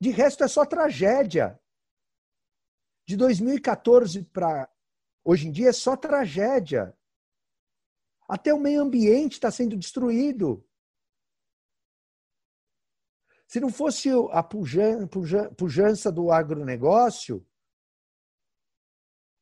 [0.00, 1.58] De resto, é só tragédia.
[3.06, 4.68] De 2014 para
[5.24, 6.94] hoje em dia é só tragédia.
[8.28, 10.62] Até o meio ambiente está sendo destruído.
[13.46, 17.47] Se não fosse a pujança do agronegócio,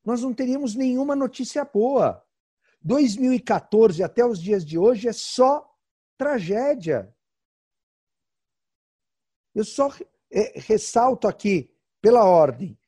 [0.07, 2.25] nós não teríamos nenhuma notícia boa.
[2.81, 5.69] 2014 até os dias de hoje é só
[6.17, 7.13] tragédia.
[9.53, 9.93] Eu só
[10.31, 11.69] é, ressalto aqui,
[12.01, 12.79] pela ordem,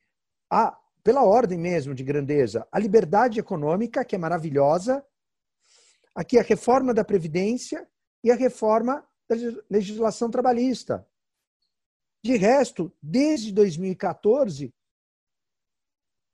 [0.49, 5.05] a, pela ordem mesmo de grandeza, a liberdade econômica, que é maravilhosa,
[6.15, 7.85] aqui a reforma da Previdência
[8.23, 9.35] e a reforma da
[9.69, 11.05] legislação trabalhista.
[12.23, 14.73] De resto, desde 2014,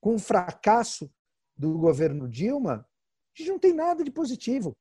[0.05, 1.11] com o fracasso
[1.57, 2.87] do governo Dilma,
[3.33, 4.77] a gente não tem nada de positivo.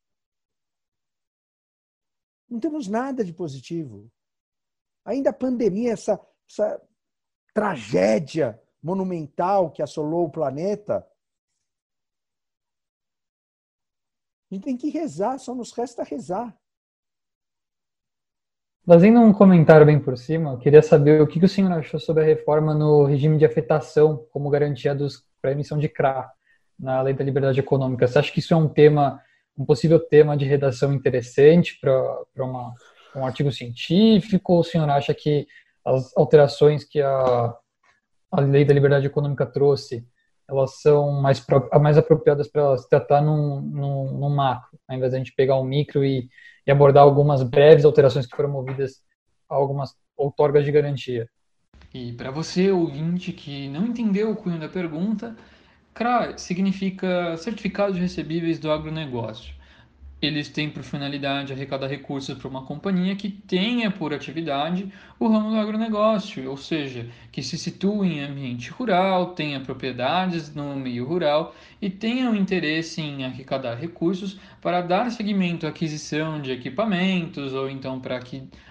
[2.46, 4.12] Não temos nada de positivo.
[5.02, 6.86] Ainda a pandemia, essa, essa
[7.54, 11.10] tragédia monumental que assolou o planeta,
[14.50, 16.54] a gente tem que rezar, só nos resta rezar.
[18.86, 22.22] Fazendo um comentário bem por cima, eu queria saber o que o senhor achou sobre
[22.22, 24.94] a reforma no regime de afetação como garantia
[25.40, 26.30] para a emissão de CRA
[26.78, 28.06] na Lei da Liberdade Econômica.
[28.06, 29.18] Você acha que isso é um tema,
[29.56, 32.44] um possível tema de redação interessante para
[33.16, 34.52] um artigo científico?
[34.52, 35.46] Ou o senhor acha que
[35.82, 37.54] as alterações que a,
[38.32, 40.06] a Lei da Liberdade Econômica trouxe
[40.46, 41.42] elas são mais,
[41.80, 45.58] mais apropriadas para se tratar num, num, num macro, ao invés de a gente pegar
[45.58, 46.28] um micro e
[46.66, 49.02] e abordar algumas breves alterações que foram movidas
[49.48, 51.28] a algumas outorgas de garantia.
[51.92, 55.36] E para você, ouvinte, que não entendeu o cunho da pergunta,
[55.92, 59.54] CRA significa Certificados Recebíveis do Agronegócio
[60.20, 65.50] eles têm por finalidade arrecadar recursos para uma companhia que tenha por atividade o ramo
[65.50, 71.54] do agronegócio, ou seja, que se situa em ambiente rural, tenha propriedades no meio rural
[71.80, 77.68] e tenha um interesse em arrecadar recursos para dar seguimento à aquisição de equipamentos ou
[77.68, 78.20] então para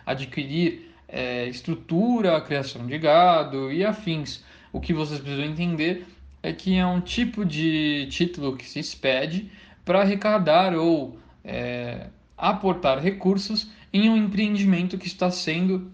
[0.05, 4.43] adquirir é, estrutura, criação de gado e afins.
[4.71, 6.07] O que vocês precisam entender
[6.41, 9.49] é que é um tipo de título que se expede
[9.85, 15.91] para arrecadar ou é, aportar recursos em um empreendimento que está sendo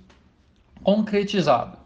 [0.83, 1.77] concretizado.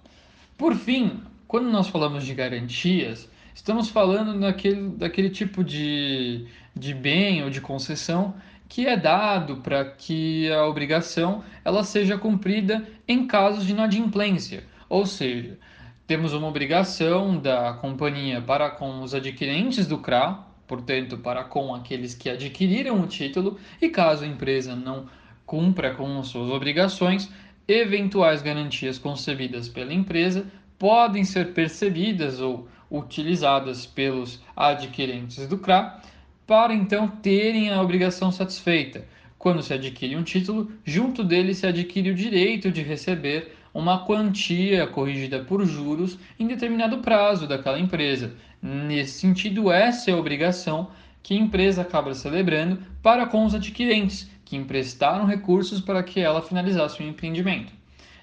[0.58, 7.44] Por fim, quando nós falamos de garantias, estamos falando daquele, daquele tipo de, de bem
[7.44, 8.36] ou de concessão
[8.68, 15.06] que é dado para que a obrigação ela seja cumprida em casos de inadimplência, ou
[15.06, 15.60] seja,
[16.08, 22.14] temos uma obrigação da companhia para com os adquirentes do CRA, portanto, para com aqueles
[22.16, 25.08] que adquiriram o título, e caso a empresa não
[25.46, 27.30] cumpra com suas obrigações,
[27.68, 30.46] eventuais garantias concebidas pela empresa
[30.78, 36.00] podem ser percebidas ou utilizadas pelos adquirentes do CRA
[36.46, 39.06] para então terem a obrigação satisfeita.
[39.40, 44.86] Quando se adquire um título, junto dele se adquire o direito de receber uma quantia
[44.86, 48.34] corrigida por juros em determinado prazo daquela empresa,
[48.66, 50.90] Nesse sentido, essa é a obrigação
[51.22, 56.42] que a empresa acaba celebrando para com os adquirentes, que emprestaram recursos para que ela
[56.42, 57.74] finalizasse o empreendimento.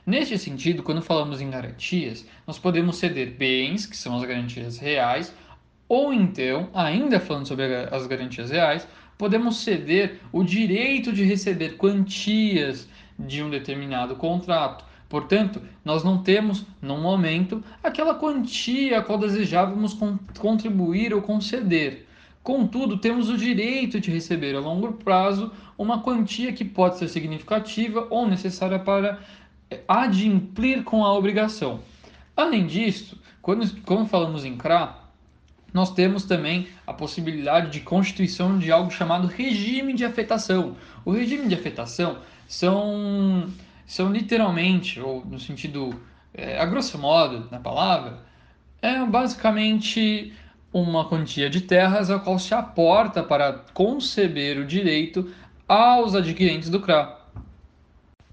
[0.06, 5.34] Neste sentido, quando falamos em garantias, nós podemos ceder bens, que são as garantias reais,
[5.86, 8.88] ou então, ainda falando sobre as garantias reais,
[9.18, 12.88] podemos ceder o direito de receber quantias
[13.18, 19.98] de um determinado contrato, Portanto, nós não temos, no momento, aquela quantia a qual desejávamos
[20.38, 22.06] contribuir ou conceder.
[22.44, 28.06] Contudo, temos o direito de receber a longo prazo uma quantia que pode ser significativa
[28.08, 29.18] ou necessária para
[29.68, 31.80] eh, adimplir com a obrigação.
[32.36, 34.96] Além disso, quando, quando falamos em CRA,
[35.74, 40.76] nós temos também a possibilidade de constituição de algo chamado regime de afetação.
[41.04, 43.48] O regime de afetação são
[43.90, 46.00] são literalmente, ou no sentido,
[46.32, 48.20] é, a grosso modo, na palavra,
[48.80, 50.32] é basicamente
[50.72, 55.34] uma quantia de terras a qual se aporta para conceber o direito
[55.66, 57.18] aos adquirentes do CRA.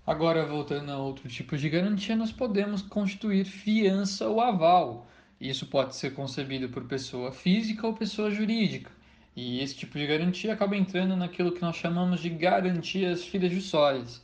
[0.06, 5.08] Agora, voltando a outro tipo de garantia, nós podemos constituir fiança ou aval.
[5.42, 8.92] Isso pode ser concebido por pessoa física ou pessoa jurídica.
[9.36, 14.22] E esse tipo de garantia acaba entrando naquilo que nós chamamos de garantias fidejussórias.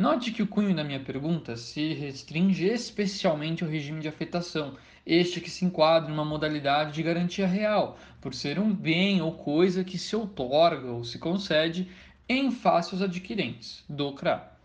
[0.00, 5.42] Note que o cunho da minha pergunta se restringe especialmente ao regime de afetação, este
[5.42, 9.84] que se enquadra em uma modalidade de garantia real, por ser um bem ou coisa
[9.84, 11.92] que se outorga ou se concede
[12.26, 14.58] em face aos adquirentes do CRA.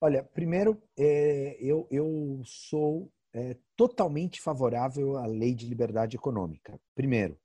[0.00, 6.80] Olha, primeiro, é, eu, eu sou é, totalmente favorável à lei de liberdade econômica.
[6.96, 7.38] Primeiro,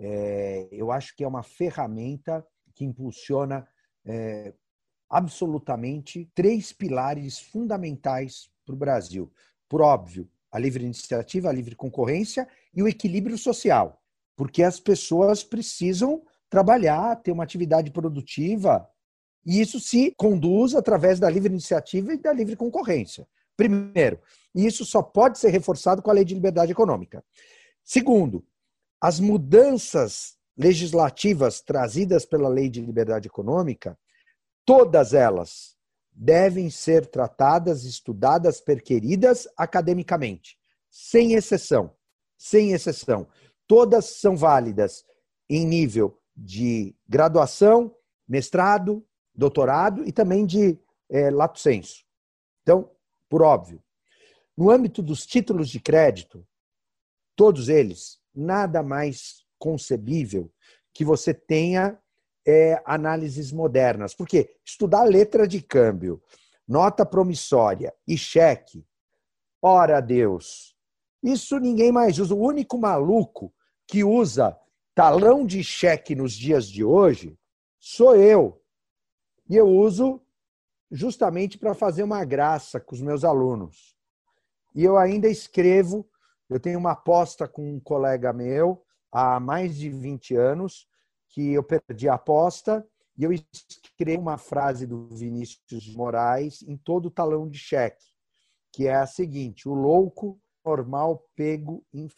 [0.00, 2.44] é, eu acho que é uma ferramenta
[2.74, 3.68] que impulsiona
[4.04, 4.52] é,
[5.10, 9.30] absolutamente três pilares fundamentais para o Brasil.
[9.68, 14.00] Por óbvio, a livre iniciativa, a livre concorrência e o equilíbrio social,
[14.36, 18.88] porque as pessoas precisam trabalhar, ter uma atividade produtiva,
[19.44, 23.26] e isso se conduz através da livre iniciativa e da livre concorrência.
[23.56, 24.18] Primeiro,
[24.54, 27.24] isso só pode ser reforçado com a lei de liberdade econômica.
[27.84, 28.44] Segundo,
[29.00, 33.98] as mudanças legislativas trazidas pela lei de liberdade econômica,
[34.64, 35.76] todas elas
[36.12, 40.58] devem ser tratadas, estudadas, perqueridas academicamente,
[40.90, 41.94] sem exceção.
[42.36, 43.28] Sem exceção.
[43.66, 45.04] Todas são válidas
[45.48, 47.94] em nível de graduação,
[48.26, 52.04] mestrado, doutorado e também de é, lato senso.
[52.62, 52.90] Então,
[53.28, 53.82] por óbvio,
[54.56, 56.46] no âmbito dos títulos de crédito,
[57.34, 60.52] todos eles, nada mais concebível
[60.92, 61.98] que você tenha
[62.46, 64.14] é, análises modernas.
[64.14, 66.22] Porque estudar letra de câmbio,
[66.66, 68.86] nota promissória e cheque,
[69.62, 70.74] ora Deus,
[71.22, 72.34] isso ninguém mais usa.
[72.34, 73.52] O único maluco
[73.86, 74.56] que usa
[74.94, 77.38] talão de cheque nos dias de hoje
[77.78, 78.62] sou eu.
[79.48, 80.20] E eu uso
[80.90, 83.96] justamente para fazer uma graça com os meus alunos.
[84.74, 86.08] E eu ainda escrevo,
[86.48, 90.88] eu tenho uma aposta com um colega meu há mais de 20 anos,
[91.30, 96.76] que eu perdi a aposta e eu escrevo uma frase do Vinícius de Moraes em
[96.76, 98.04] todo o talão de cheque,
[98.72, 102.08] que é a seguinte: o louco normal pego em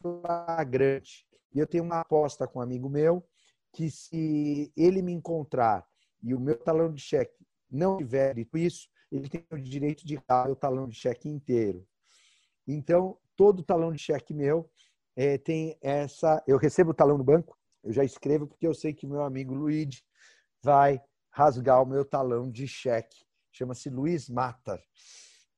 [0.00, 1.26] flagrante.
[1.54, 3.24] E eu tenho uma aposta com um amigo meu
[3.72, 5.86] que se ele me encontrar
[6.22, 10.18] e o meu talão de cheque não tiver dito isso, ele tem o direito de
[10.28, 11.86] dar o talão de cheque inteiro.
[12.66, 14.70] Então, todo talão de cheque meu
[15.16, 16.42] é, tem essa.
[16.46, 19.54] Eu recebo o talão no banco, eu já escrevo porque eu sei que meu amigo
[19.54, 20.02] Luigi
[20.62, 23.24] vai rasgar o meu talão de cheque.
[23.50, 24.80] Chama-se Luiz Matar.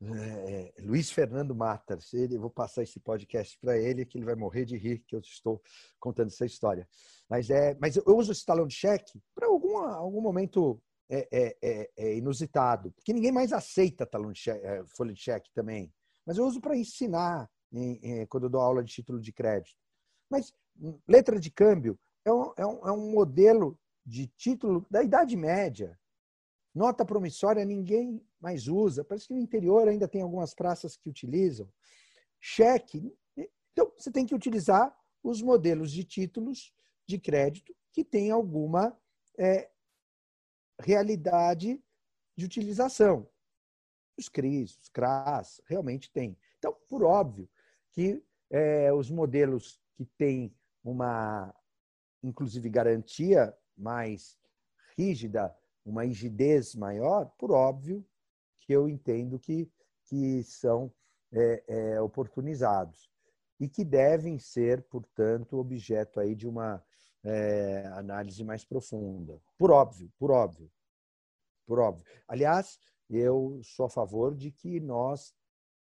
[0.02, 1.98] É, é Luiz Fernando Matar.
[2.12, 5.14] Ele, eu vou passar esse podcast para ele, que ele vai morrer de rir que
[5.14, 5.62] eu estou
[6.00, 6.88] contando essa história.
[7.28, 11.56] Mas, é, mas eu uso esse talão de cheque para algum, algum momento é, é,
[11.62, 15.92] é, é, inusitado, porque ninguém mais aceita talão de cheque, é, folha de cheque também.
[16.24, 19.76] Mas eu uso para ensinar em, em, quando eu dou aula de título de crédito.
[20.30, 25.02] Mas hum, letra de câmbio é um, é um, é um modelo de título da
[25.02, 25.98] Idade Média.
[26.74, 29.04] Nota promissória ninguém mais usa.
[29.04, 31.70] Parece que no interior ainda tem algumas praças que utilizam.
[32.40, 33.14] Cheque.
[33.72, 36.74] Então, você tem que utilizar os modelos de títulos
[37.06, 38.98] de crédito que têm alguma
[39.38, 39.70] é,
[40.80, 41.82] realidade
[42.36, 43.28] de utilização.
[44.18, 46.36] Os CRIs, os CRAS, realmente tem.
[46.58, 47.48] Então, por óbvio
[47.92, 51.54] que é, os modelos que têm uma
[52.24, 54.38] inclusive garantia mais
[54.96, 55.54] rígida,
[55.84, 58.04] uma rigidez maior, por óbvio
[58.56, 59.70] que eu entendo que,
[60.06, 60.90] que são
[61.30, 63.10] é, é, oportunizados
[63.60, 66.82] e que devem ser, portanto, objeto aí de uma
[67.22, 69.40] é, análise mais profunda.
[69.58, 70.70] Por óbvio, por óbvio,
[71.66, 72.04] por óbvio.
[72.26, 72.78] Aliás,
[73.10, 75.34] eu sou a favor de que nós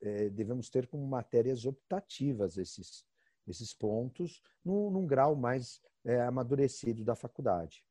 [0.02, 3.06] é, devemos ter como matérias optativas esses,
[3.48, 7.84] esses pontos num, num grau mais é, amadurecido da faculdade.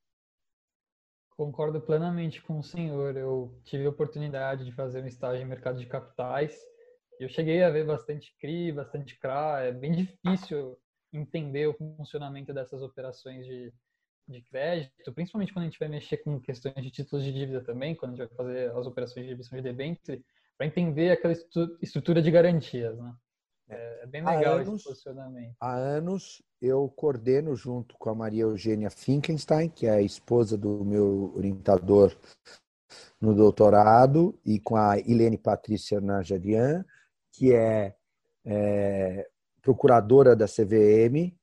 [1.36, 3.16] Concordo plenamente com o senhor.
[3.16, 6.58] Eu tive a oportunidade de fazer um estágio em mercado de capitais.
[7.18, 9.60] Eu cheguei a ver bastante CRI, bastante CRA.
[9.60, 10.78] É bem difícil
[11.12, 13.72] entender o funcionamento dessas operações de,
[14.28, 17.94] de crédito, principalmente quando a gente vai mexer com questões de títulos de dívida também,
[17.94, 20.24] quando a gente vai fazer as operações de emissão de debênture,
[20.56, 21.34] para entender aquela
[21.80, 23.14] estrutura de garantias, né?
[23.68, 25.56] É, é bem legal anos, esse posicionamento.
[25.60, 30.84] Há anos eu coordeno junto com a Maria Eugênia Finkenstein, que é a esposa do
[30.84, 32.14] meu orientador
[33.20, 36.84] no doutorado, e com a Helene Patrícia Najarian,
[37.32, 37.94] que é,
[38.44, 39.28] é
[39.62, 41.34] procuradora da CVM,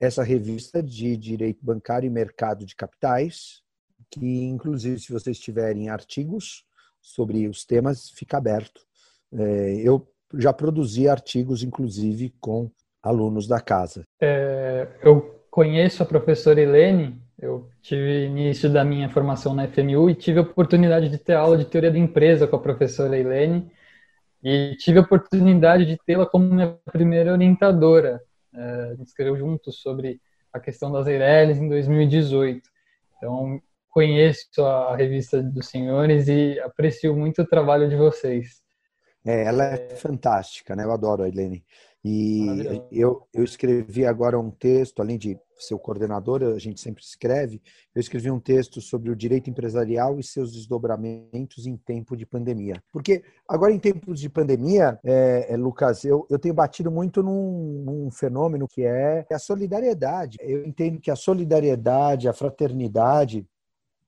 [0.00, 3.62] essa revista de Direito Bancário e Mercado de Capitais,
[4.10, 6.64] que inclusive se vocês tiverem artigos
[7.00, 8.86] sobre os temas, fica aberto.
[9.32, 12.70] É, eu já produzi artigos, inclusive, com
[13.02, 14.04] alunos da casa.
[14.20, 20.14] É, eu conheço a professora Helene, eu tive início da minha formação na FMU e
[20.14, 23.70] tive a oportunidade de ter aula de teoria da empresa com a professora Helene
[24.42, 28.22] e tive a oportunidade de tê-la como minha primeira orientadora.
[28.54, 30.20] É, a gente escreveu juntos sobre
[30.52, 32.62] a questão das Eireles em 2018.
[33.16, 38.62] Então, conheço a revista dos senhores e aprecio muito o trabalho de vocês.
[39.24, 40.84] É, ela é fantástica, né?
[40.84, 41.64] Eu adoro a Helene.
[42.04, 47.00] E eu, eu escrevi agora um texto, além de ser o coordenador, a gente sempre
[47.00, 47.62] escreve,
[47.94, 52.82] eu escrevi um texto sobre o direito empresarial e seus desdobramentos em tempo de pandemia.
[52.92, 57.84] Porque agora, em tempos de pandemia, é, é, Lucas, eu, eu tenho batido muito num,
[57.84, 60.38] num fenômeno que é a solidariedade.
[60.40, 63.46] Eu entendo que a solidariedade, a fraternidade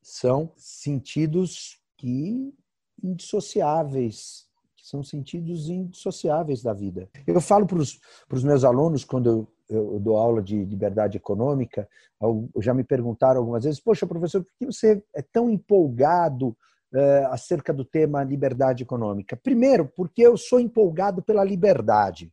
[0.02, 2.52] são sentidos que
[3.02, 4.43] indissociáveis
[4.84, 7.08] são sentidos indissociáveis da vida.
[7.26, 11.88] Eu falo para os meus alunos, quando eu, eu, dou aula de liberdade econômica,
[12.60, 16.54] já me perguntaram algumas vezes: Poxa, professor, por que você é tão empolgado
[16.92, 19.34] é, acerca do tema liberdade econômica?
[19.36, 22.30] Primeiro, porque eu sou empolgado pela liberdade.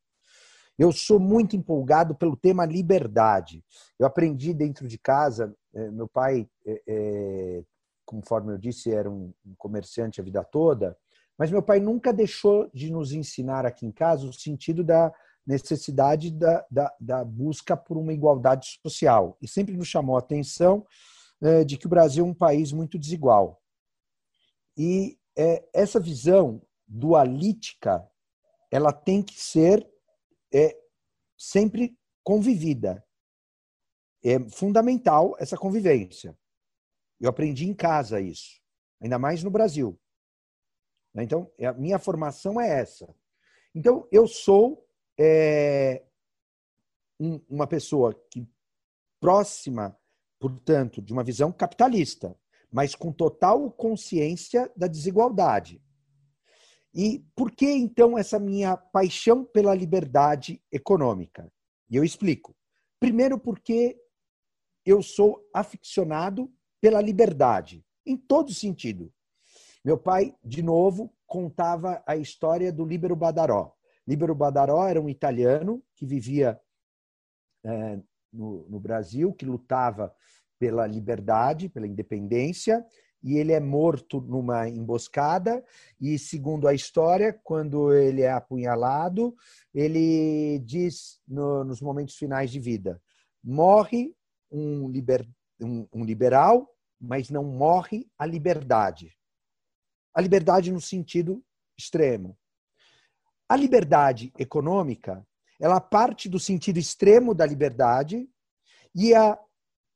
[0.78, 3.64] Eu sou muito empolgado pelo tema liberdade.
[3.98, 7.64] Eu aprendi dentro de casa, é, meu pai, é,
[8.04, 10.98] conforme eu disse, era um comerciante a vida toda,
[11.42, 15.12] mas meu pai nunca deixou de nos ensinar aqui em casa o sentido da
[15.44, 19.40] necessidade da, da, da busca por uma igualdade social.
[19.42, 20.86] E sempre nos chamou a atenção
[21.42, 23.60] é, de que o Brasil é um país muito desigual.
[24.78, 28.08] E é, essa visão dualítica
[28.70, 29.92] ela tem que ser
[30.54, 30.78] é,
[31.36, 33.04] sempre convivida.
[34.24, 36.38] É fundamental essa convivência.
[37.20, 38.62] Eu aprendi em casa isso,
[39.02, 40.00] ainda mais no Brasil.
[41.14, 41.24] Né?
[41.24, 43.14] Então, é, a minha formação é essa.
[43.74, 44.86] Então, eu sou
[45.20, 46.04] é,
[47.20, 48.48] um, uma pessoa que
[49.20, 49.98] próxima,
[50.40, 52.36] portanto, de uma visão capitalista,
[52.72, 55.82] mas com total consciência da desigualdade.
[56.94, 61.52] E por que então essa minha paixão pela liberdade econômica?
[61.90, 62.56] E eu explico.
[63.00, 63.98] Primeiro, porque
[64.86, 66.52] eu sou aficionado
[66.82, 69.14] pela liberdade, em todo sentido.
[69.84, 73.74] Meu pai, de novo, contava a história do Libero Badaró.
[74.08, 76.60] Libero Badaró era um italiano que vivia
[77.64, 78.00] é,
[78.32, 80.14] no, no Brasil, que lutava
[80.60, 82.86] pela liberdade, pela independência,
[83.24, 85.64] e ele é morto numa emboscada
[86.00, 89.36] e segundo a história quando ele é apunhalado
[89.74, 93.00] ele diz no, nos momentos finais de vida
[93.44, 94.16] morre
[94.52, 95.28] um, liber,
[95.62, 96.68] um, um, liberal
[97.00, 99.16] mas não morre a liberdade
[100.14, 101.44] a liberdade no sentido
[101.78, 102.38] extremo.
[103.48, 105.26] A liberdade econômica,
[105.60, 108.30] ela parte do sentido extremo da liberdade
[108.96, 109.38] e a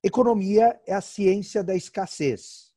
[0.03, 2.72] economia é a ciência da escassez.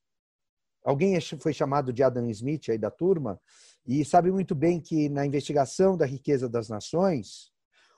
[0.84, 3.41] Alguém é foi chamado de Adam Smith aí da turma
[3.86, 7.53] e sabe muito bem que na investigação da riqueza das nações,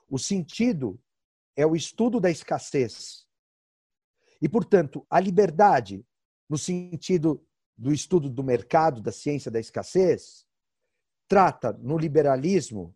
[0.09, 0.99] o sentido
[1.55, 3.25] é o estudo da escassez.
[4.41, 6.05] E, portanto, a liberdade,
[6.49, 7.45] no sentido
[7.77, 10.45] do estudo do mercado, da ciência da escassez,
[11.27, 12.95] trata no liberalismo,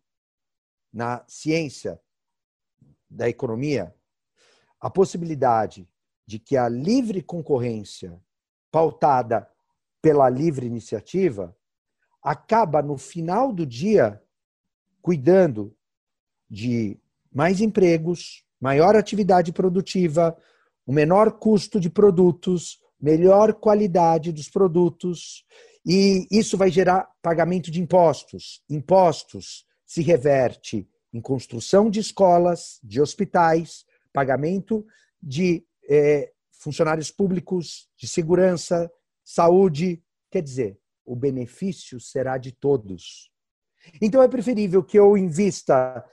[0.92, 2.00] na ciência
[3.08, 3.94] da economia,
[4.80, 5.88] a possibilidade
[6.26, 8.20] de que a livre concorrência,
[8.70, 9.50] pautada
[10.02, 11.56] pela livre iniciativa,
[12.22, 14.22] acaba no final do dia
[15.00, 15.76] cuidando
[16.50, 17.00] de
[17.32, 20.36] mais empregos, maior atividade produtiva,
[20.84, 25.44] o menor custo de produtos, melhor qualidade dos produtos
[25.86, 28.60] e isso vai gerar pagamento de impostos.
[28.68, 34.84] Impostos se reverte em construção de escolas, de hospitais, pagamento
[35.22, 38.90] de é, funcionários públicos, de segurança,
[39.24, 40.02] saúde.
[40.28, 43.30] Quer dizer, o benefício será de todos.
[44.02, 46.04] Então é preferível que eu invista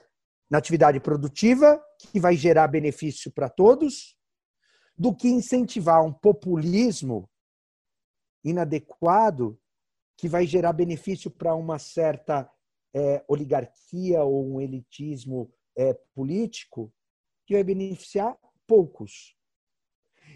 [0.48, 4.16] na atividade produtiva, que vai gerar benefício para todos,
[4.96, 7.28] do que incentivar um populismo
[8.44, 9.58] inadequado
[10.16, 12.50] que vai gerar benefício para uma certa
[12.94, 16.92] é, oligarquia ou um elitismo é, político
[17.46, 19.36] que vai beneficiar poucos.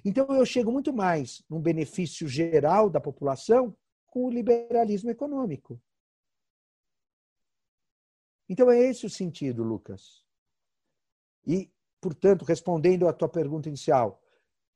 [0.04, 5.80] Então eu chego muito mais num benefício geral da população com o liberalismo econômico.
[8.48, 10.24] Então é esse o sentido, Lucas.
[11.46, 14.20] E, portanto, respondendo à tua pergunta inicial,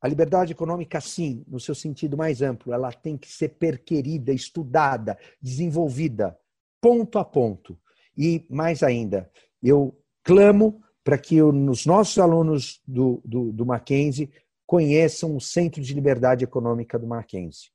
[0.03, 5.17] a liberdade econômica, sim, no seu sentido mais amplo, ela tem que ser perquerida, estudada,
[5.41, 6.37] desenvolvida,
[6.81, 7.79] ponto a ponto.
[8.19, 9.31] E, mais ainda,
[9.63, 14.29] eu clamo para que os nossos alunos do, do, do Mackenzie
[14.67, 17.71] conheçam o Centro de Liberdade Econômica do Mackenzie.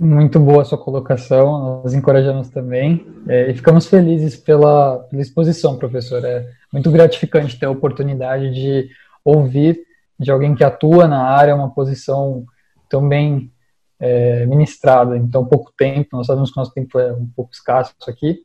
[0.00, 5.78] Muito boa a sua colocação, nós encorajamos também é, e ficamos felizes pela, pela exposição,
[5.78, 6.24] professor.
[6.24, 8.88] É muito gratificante ter a oportunidade de
[9.24, 9.87] ouvir
[10.18, 12.44] de alguém que atua na área, uma posição
[12.88, 13.52] tão bem
[14.00, 16.16] é, ministrada em tão pouco tempo.
[16.16, 18.42] Nós sabemos que o nosso tempo é um pouco escasso aqui.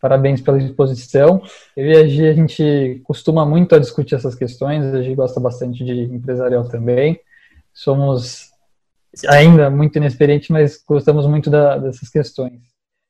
[0.00, 1.42] Parabéns pela exposição.
[1.74, 5.40] Eu e a Gi, a gente costuma muito a discutir essas questões, a Gi gosta
[5.40, 7.18] bastante de empresarial também.
[7.72, 8.50] Somos
[9.28, 12.60] ainda muito inexperientes, mas gostamos muito da, dessas questões.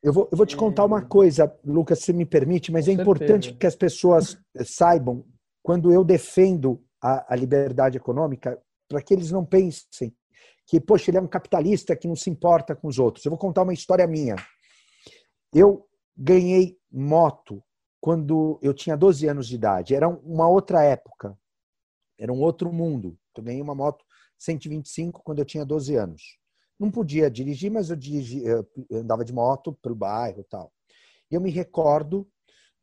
[0.02, 3.54] Eu vou, eu vou te contar uma coisa, Lucas, se me permite, mas é importante
[3.54, 5.24] que as pessoas saibam,
[5.62, 10.16] quando eu defendo a, a liberdade econômica, para que eles não pensem
[10.66, 13.22] que, poxa, ele é um capitalista que não se importa com os outros.
[13.22, 14.36] Eu vou contar uma história minha.
[15.52, 15.86] Eu
[16.16, 17.62] ganhei moto
[18.00, 19.94] quando eu tinha 12 anos de idade.
[19.94, 21.38] Era uma outra época.
[22.18, 23.18] Era um outro mundo.
[23.36, 24.02] Eu ganhei uma moto
[24.38, 26.38] 125 quando eu tinha 12 anos.
[26.80, 30.72] Não podia dirigir, mas eu, dirigi, eu andava de moto pelo bairro e tal.
[31.30, 32.26] Eu me recordo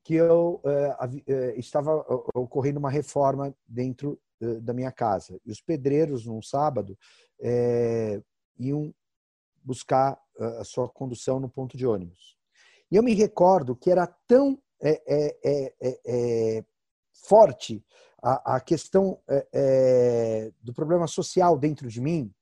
[0.04, 5.40] que eu eh, eh, estava ocorrendo uma reforma dentro eh, da minha casa.
[5.46, 6.98] E os pedreiros, num sábado,
[7.40, 8.22] eh,
[8.58, 8.94] iam
[9.64, 10.20] buscar
[10.60, 12.36] a sua condução no ponto de ônibus.
[12.90, 16.66] E eu me recordo que era tão eh, eh,
[17.14, 17.86] forte
[18.24, 19.20] a, a questão
[20.62, 22.34] do problema social dentro de mim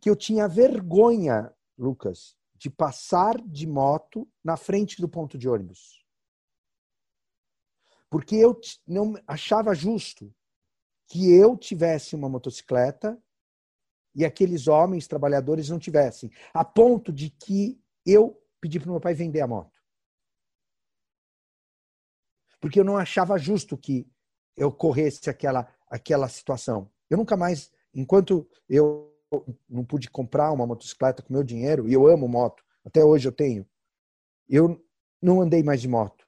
[0.00, 6.03] que eu tinha vergonha, Lucas, de passar de moto na frente do ponto de ônibus.
[8.14, 8.56] Porque eu
[8.86, 10.32] não achava justo
[11.08, 13.20] que eu tivesse uma motocicleta
[14.14, 19.14] e aqueles homens trabalhadores não tivessem, a ponto de que eu pedi para meu pai
[19.14, 19.76] vender a moto.
[22.60, 24.08] Porque eu não achava justo que
[24.56, 26.88] eu corresse aquela, aquela situação.
[27.10, 29.12] Eu nunca mais, enquanto eu
[29.68, 33.32] não pude comprar uma motocicleta com meu dinheiro, e eu amo moto, até hoje eu
[33.32, 33.68] tenho,
[34.48, 34.80] eu
[35.20, 36.23] não andei mais de moto.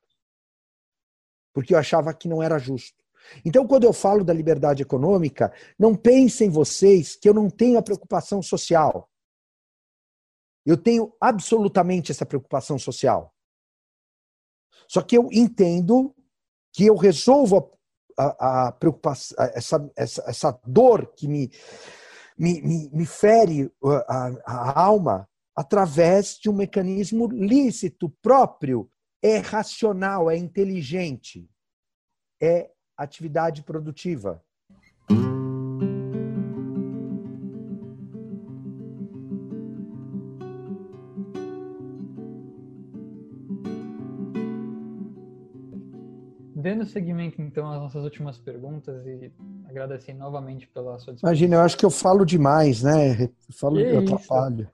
[1.57, 3.03] Porque eu achava que não era justo.
[3.43, 7.83] Então, quando eu falo da liberdade econômica, não pensem vocês que eu não tenho a
[7.83, 9.11] preocupação social.
[10.67, 13.35] Eu tenho absolutamente essa preocupação social.
[14.87, 16.15] Só que eu entendo
[16.75, 17.73] que eu resolvo
[18.19, 21.51] a, a, a preocupação, essa, essa, essa dor que me,
[22.37, 23.73] me, me, me fere
[24.07, 28.91] a, a alma através de um mecanismo lícito próprio,
[29.23, 31.49] é racional, é inteligente,
[32.41, 34.43] é atividade produtiva.
[46.55, 49.31] Dando seguimento, então, às nossas últimas perguntas e
[49.69, 51.29] agradecer novamente pela sua disposição.
[51.29, 53.25] Imagina, eu acho que eu falo demais, né?
[53.25, 54.15] Eu falo, Que eu isso?
[54.15, 54.71] atrapalho.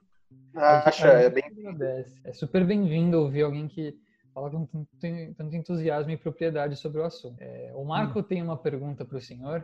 [0.55, 1.43] Acha, é bem.
[2.23, 3.95] É super bem-vindo ouvir alguém que
[4.33, 4.85] fala com tanto,
[5.35, 7.35] tanto entusiasmo e propriedade sobre o assunto.
[7.39, 8.23] É, o Marco Hum.
[8.23, 9.63] tem uma pergunta para o senhor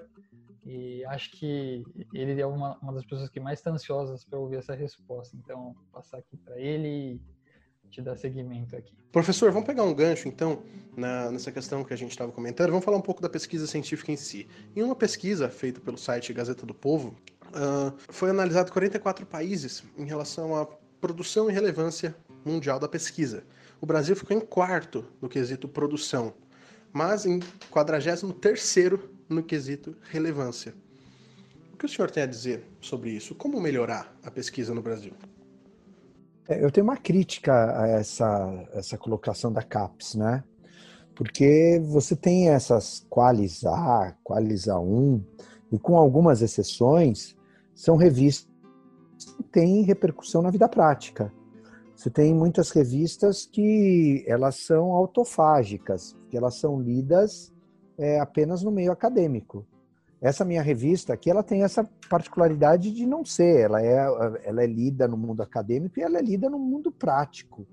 [0.66, 4.58] e acho que ele é uma, uma das pessoas que mais está ansiosas para ouvir
[4.58, 5.36] essa resposta.
[5.38, 7.20] Então, vou passar aqui para ele
[7.86, 8.94] e te dar seguimento aqui.
[9.12, 10.62] Professor, vamos pegar um gancho então
[10.96, 12.70] na- nessa questão que a gente estava comentando.
[12.70, 14.48] Vamos falar um pouco da pesquisa científica em si.
[14.76, 17.16] Em uma pesquisa feita pelo site Gazeta do Povo,
[17.54, 20.68] ah, foi analisado 44 países em relação à
[21.02, 22.16] produção e relevância
[22.46, 23.44] mundial da pesquisa.
[23.82, 26.34] O Brasil ficou em quarto no quesito produção,
[26.92, 27.40] mas em
[27.72, 29.00] 43º
[29.30, 30.74] no quesito relevância.
[31.74, 33.34] O que o senhor tem a dizer sobre isso?
[33.36, 35.14] Como melhorar a pesquisa no Brasil?
[36.50, 40.44] É, Eu tenho uma crítica a essa, essa colocação da CAPES, né?
[41.16, 45.24] Porque você tem essas qualis A, qualis A1,
[45.72, 47.36] e com algumas exceções,
[47.74, 48.50] são revistas
[49.38, 51.32] que têm repercussão na vida prática.
[52.00, 57.54] Você tem muitas revistas que elas são autofágicas, que elas são lidas
[57.98, 59.68] é, apenas no meio acadêmico.
[60.22, 63.98] Essa minha revista aqui, ela tem essa particularidade de não ser, ela é,
[64.46, 67.68] ela é lida no mundo acadêmico e ela é lida no mundo prático.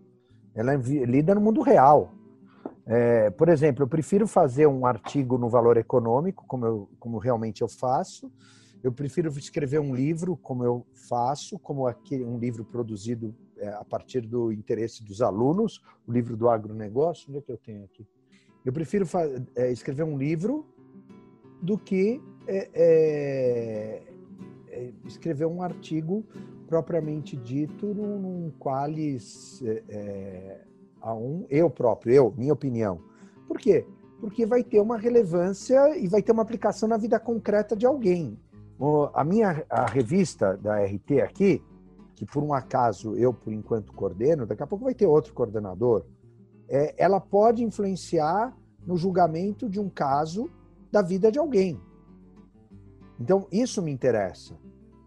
[0.57, 2.13] Ela é lida no mundo real.
[2.85, 7.63] É, por exemplo, eu prefiro fazer um artigo no Valor Econômico, como, eu, como realmente
[7.63, 8.29] eu faço.
[8.83, 13.33] Eu prefiro escrever um livro, como eu faço, como aquele, um livro produzido
[13.79, 17.27] a partir do interesse dos alunos, o livro do agronegócio.
[17.29, 18.07] Onde é que eu tenho aqui?
[18.65, 19.07] Eu prefiro
[19.55, 20.67] é, escrever um livro
[21.63, 24.03] do que é, é,
[24.69, 26.25] é, escrever um artigo
[26.67, 30.61] propriamente dito num, num qualis é, é,
[31.01, 33.01] A1, eu próprio, eu, minha opinião.
[33.47, 33.87] Por quê?
[34.21, 38.39] Porque vai ter uma relevância e vai ter uma aplicação na vida concreta de alguém.
[38.79, 41.63] O- A minha a revista da RT aqui,
[42.17, 46.07] que por um acaso eu, por enquanto, coordeno, daqui a pouco vai ter outro coordenador,
[46.69, 50.51] é, ela pode influenciar no julgamento de um caso
[50.91, 51.79] da vida de alguém.
[53.21, 54.57] Então, isso me interessa.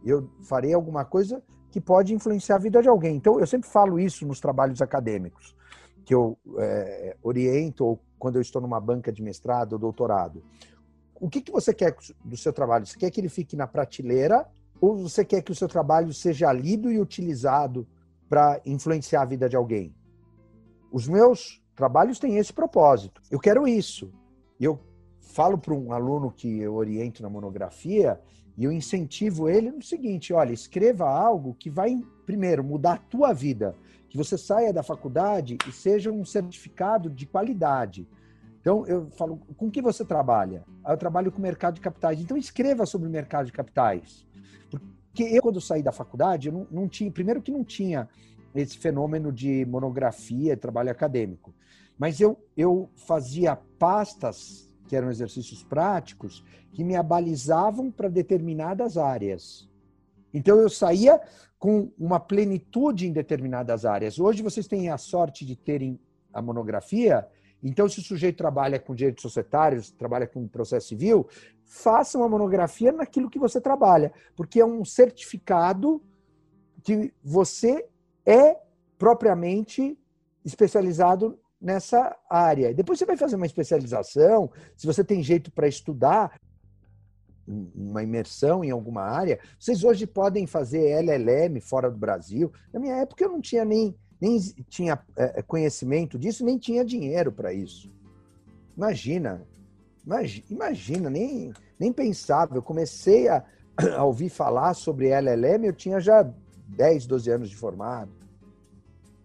[0.05, 3.15] Eu farei alguma coisa que pode influenciar a vida de alguém.
[3.15, 5.55] Então, eu sempre falo isso nos trabalhos acadêmicos,
[6.05, 10.43] que eu é, oriento ou quando eu estou numa banca de mestrado ou doutorado.
[11.19, 12.85] O que, que você quer do seu trabalho?
[12.85, 14.47] Você quer que ele fique na prateleira
[14.81, 17.87] ou você quer que o seu trabalho seja lido e utilizado
[18.29, 19.93] para influenciar a vida de alguém?
[20.91, 23.21] Os meus trabalhos têm esse propósito.
[23.29, 24.11] Eu quero isso.
[24.59, 24.79] Eu
[25.21, 28.19] falo para um aluno que eu oriento na monografia
[28.57, 33.33] e eu incentivo ele no seguinte: olha, escreva algo que vai, primeiro, mudar a tua
[33.33, 33.75] vida,
[34.09, 38.07] que você saia da faculdade e seja um certificado de qualidade.
[38.59, 40.65] Então, eu falo, com que você trabalha?
[40.85, 42.19] Eu trabalho com mercado de capitais.
[42.19, 44.27] Então, escreva sobre o mercado de capitais.
[44.69, 48.07] Porque eu, quando saí da faculdade, não, não tinha, primeiro que não tinha
[48.53, 51.53] esse fenômeno de monografia, trabalho acadêmico.
[51.97, 59.69] Mas eu, eu fazia pastas que eram exercícios práticos, que me abalizavam para determinadas áreas.
[60.33, 61.21] Então eu saía
[61.59, 64.19] com uma plenitude em determinadas áreas.
[64.19, 65.99] Hoje vocês têm a sorte de terem
[66.33, 67.27] a monografia,
[67.61, 71.27] então se o sujeito trabalha com direitos societários, trabalha com processo civil,
[71.69, 76.01] faça uma monografia naquilo que você trabalha, porque é um certificado
[76.83, 77.85] que você
[78.25, 78.57] é
[78.97, 79.95] propriamente
[80.43, 82.73] especializado nessa área.
[82.73, 86.41] Depois você vai fazer uma especialização, se você tem jeito para estudar
[87.47, 92.51] uma imersão em alguma área, vocês hoje podem fazer LLM fora do Brasil.
[92.73, 97.31] Na minha época eu não tinha nem, nem tinha é, conhecimento disso, nem tinha dinheiro
[97.31, 97.91] para isso.
[98.75, 99.45] Imagina,
[100.49, 102.55] imagina, nem, nem pensava.
[102.55, 103.43] Eu comecei a,
[103.97, 106.23] a ouvir falar sobre LLM, eu tinha já
[106.67, 108.11] 10, 12 anos de formado.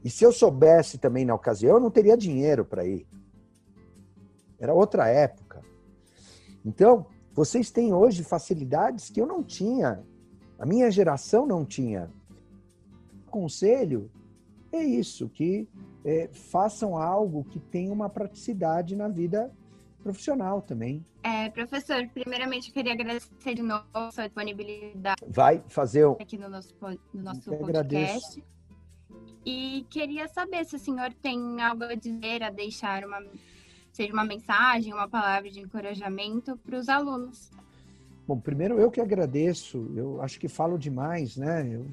[0.05, 3.07] E se eu soubesse também na ocasião, eu não teria dinheiro para ir.
[4.59, 5.63] Era outra época.
[6.65, 10.03] Então, vocês têm hoje facilidades que eu não tinha.
[10.59, 12.11] A minha geração não tinha.
[13.27, 14.11] O conselho
[14.71, 15.69] é isso, que
[16.05, 19.51] é, façam algo que tenha uma praticidade na vida
[20.05, 21.05] profissional também.
[21.23, 25.23] É, professor, primeiramente eu queria agradecer de novo a sua disponibilidade.
[25.27, 26.13] Vai fazer o...
[26.13, 26.75] aqui no nosso,
[27.13, 27.81] no nosso eu podcast.
[27.81, 28.43] Agradeço.
[29.47, 33.19] E queria saber se o senhor tem algo a dizer, a deixar uma,
[33.93, 37.51] seja uma mensagem, uma palavra de encorajamento para os alunos.
[38.27, 41.69] Bom, primeiro eu que agradeço, eu acho que falo demais, né?
[41.75, 41.87] Eu,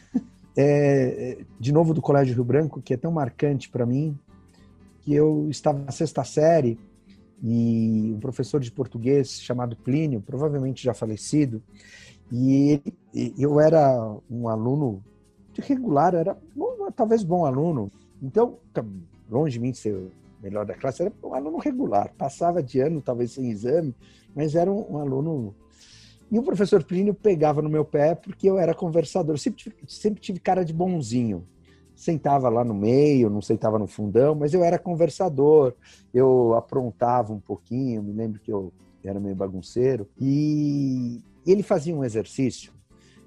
[0.56, 4.18] é, de novo do Colégio Rio Branco, que é tão marcante para mim,
[5.00, 6.78] que eu estava na sexta série
[7.42, 11.62] e um professor de português chamado Plínio, provavelmente já falecido,
[12.30, 12.80] e
[13.12, 15.02] ele, eu era um aluno
[15.60, 17.90] regular, era bom, talvez bom aluno.
[18.22, 18.58] Então,
[19.30, 20.10] longe de mim ser o
[20.42, 22.12] melhor da classe, era um aluno regular.
[22.16, 23.94] Passava de ano, talvez sem exame,
[24.34, 25.54] mas era um, um aluno.
[26.30, 29.36] E o professor Plínio pegava no meu pé porque eu era conversador.
[29.86, 31.46] Sempre tive cara de bonzinho.
[31.94, 35.74] Sentava lá no meio, não sentava no fundão, mas eu era conversador.
[36.12, 38.72] Eu aprontava um pouquinho, me lembro que eu
[39.04, 40.08] era meio bagunceiro.
[40.20, 42.72] E ele fazia um exercício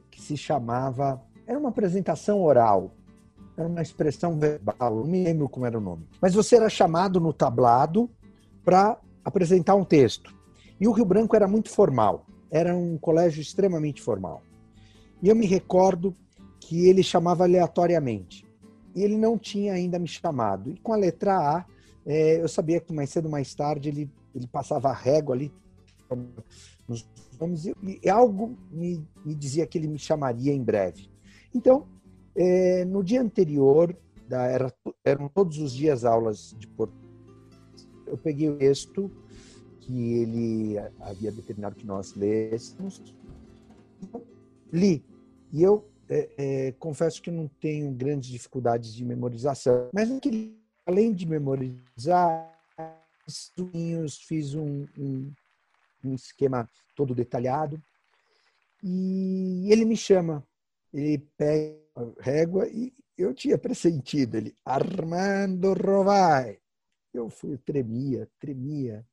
[0.09, 2.95] que se chamava era uma apresentação oral,
[3.57, 6.07] era uma expressão verbal, não me lembro como era o nome.
[6.21, 8.09] Mas você era chamado no tablado
[8.63, 10.33] para apresentar um texto.
[10.79, 14.41] E o Rio Branco era muito formal, era um colégio extremamente formal.
[15.21, 16.13] E eu me recordo
[16.59, 18.44] que ele chamava aleatoriamente.
[18.95, 20.72] E ele não tinha ainda me chamado.
[20.72, 21.65] E com a letra A,
[22.05, 25.51] é, eu sabia que mais cedo ou mais tarde ele, ele passava a régua ali
[26.88, 27.05] nos
[27.39, 27.65] nomes.
[27.65, 27.73] E,
[28.03, 31.09] e algo me, me dizia que ele me chamaria em breve.
[31.53, 31.88] Então,
[32.35, 33.95] é, no dia anterior,
[34.27, 34.73] da, era,
[35.03, 37.05] eram todos os dias aulas de português,
[38.07, 39.11] eu peguei o texto
[39.80, 43.01] que ele havia determinado que nós lêssemos,
[44.72, 45.03] li.
[45.51, 50.10] E eu é, é, confesso que não tenho grandes dificuldades de memorização, mas
[50.86, 52.52] além de memorizar,
[54.27, 55.32] fiz um, um,
[56.03, 57.82] um esquema todo detalhado
[58.84, 60.45] e ele me chama
[60.95, 66.60] ele pega a régua e eu tinha pressentido ele, Armando Rovai.
[67.14, 69.06] Eu fui, tremia, tremia.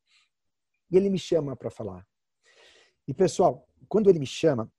[0.90, 2.06] E ele me chama para falar.
[3.06, 4.70] E pessoal, quando ele me chama,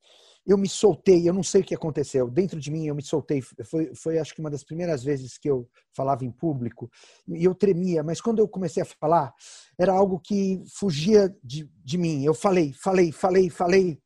[0.45, 2.29] eu me soltei, eu não sei o que aconteceu.
[2.29, 3.41] Dentro de mim eu me soltei.
[3.41, 6.91] Foi, foi acho que uma das primeiras vezes que eu falava em público.
[7.27, 9.33] E eu tremia, mas quando eu comecei a falar,
[9.79, 12.25] era algo que fugia de, de mim.
[12.25, 14.01] Eu falei, falei, falei, falei.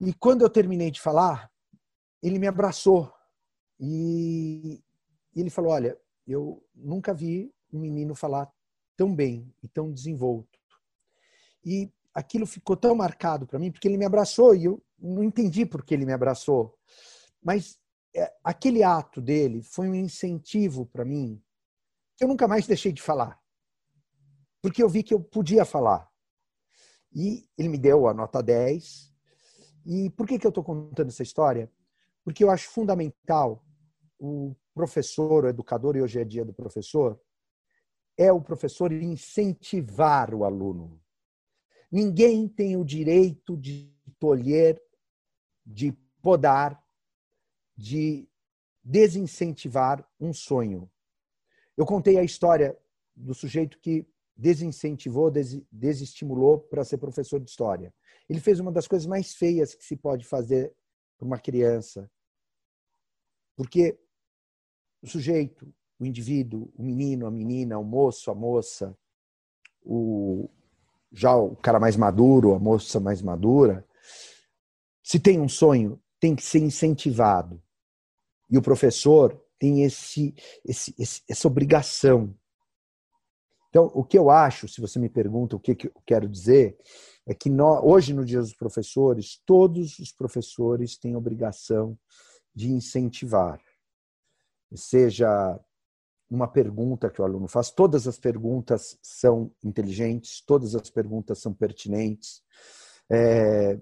[0.00, 1.50] E quando eu terminei de falar,
[2.22, 3.12] ele me abraçou
[3.78, 4.82] e
[5.36, 5.96] ele falou: Olha,
[6.26, 8.50] eu nunca vi um menino falar
[8.96, 10.58] tão bem e tão desenvolto.
[11.64, 15.64] E aquilo ficou tão marcado para mim, porque ele me abraçou e eu não entendi
[15.64, 16.76] por que ele me abraçou,
[17.42, 17.78] mas
[18.14, 21.42] é, aquele ato dele foi um incentivo para mim
[22.16, 23.40] que eu nunca mais deixei de falar.
[24.60, 26.10] Porque eu vi que eu podia falar.
[27.14, 29.14] E ele me deu a nota 10.
[29.86, 31.70] E por que, que eu estou contando essa história?
[32.24, 33.64] Porque eu acho fundamental
[34.18, 37.18] o professor, o educador, e hoje é dia do professor,
[38.16, 41.00] é o professor incentivar o aluno.
[41.90, 44.82] Ninguém tem o direito de tolher,
[45.68, 45.92] de
[46.22, 46.82] podar,
[47.76, 48.26] de
[48.82, 50.90] desincentivar um sonho.
[51.76, 52.76] Eu contei a história
[53.14, 57.92] do sujeito que desincentivou, des desestimulou para ser professor de história.
[58.28, 60.74] Ele fez uma das coisas mais feias que se pode fazer
[61.18, 62.10] para uma criança.
[63.54, 63.98] Porque
[65.02, 68.96] o sujeito, o indivíduo, o menino, a menina, o moço, a moça,
[69.82, 70.48] o
[71.10, 73.86] já o cara mais maduro, a moça mais madura,
[75.08, 77.62] se tem um sonho, tem que ser incentivado.
[78.50, 82.36] E o professor tem esse, esse, esse, essa obrigação.
[83.70, 86.76] Então, o que eu acho, se você me pergunta o que, que eu quero dizer,
[87.26, 91.98] é que nós, hoje, no Dia dos Professores, todos os professores têm obrigação
[92.54, 93.58] de incentivar.
[94.74, 95.58] Seja
[96.28, 101.54] uma pergunta que o aluno faz, todas as perguntas são inteligentes, todas as perguntas são
[101.54, 102.42] pertinentes.
[103.10, 103.80] É,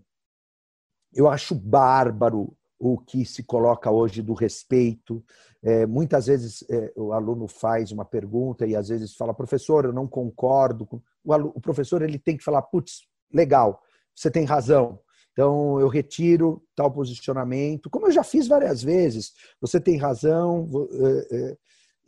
[1.16, 5.24] eu acho bárbaro o que se coloca hoje do respeito.
[5.62, 9.94] É, muitas vezes é, o aluno faz uma pergunta e às vezes fala, professor, eu
[9.94, 10.86] não concordo.
[11.24, 13.82] O, o professor ele tem que falar, putz, legal,
[14.14, 15.00] você tem razão.
[15.32, 19.32] Então eu retiro tal posicionamento, como eu já fiz várias vezes.
[19.58, 20.68] Você tem razão.
[20.92, 21.56] É, é,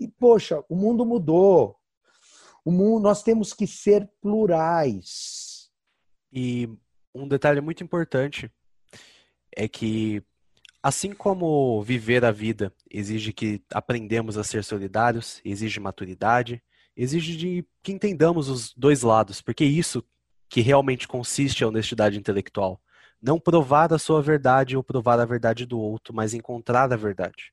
[0.00, 1.76] e poxa, o mundo mudou.
[2.62, 5.70] O mundo, nós temos que ser plurais.
[6.30, 6.68] E
[7.14, 8.52] um detalhe muito importante
[9.58, 10.22] é que
[10.82, 16.62] Assim como viver a vida exige que aprendemos a ser solidários, exige maturidade,
[16.96, 20.04] exige de que entendamos os dois lados, porque é isso
[20.48, 22.80] que realmente consiste a honestidade intelectual.
[23.20, 27.52] Não provar a sua verdade ou provar a verdade do outro, mas encontrar a verdade.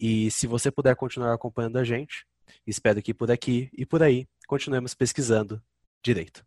[0.00, 2.24] E se você puder continuar acompanhando a gente,
[2.66, 5.62] espero que por aqui e por aí continuemos pesquisando
[6.02, 6.44] direito.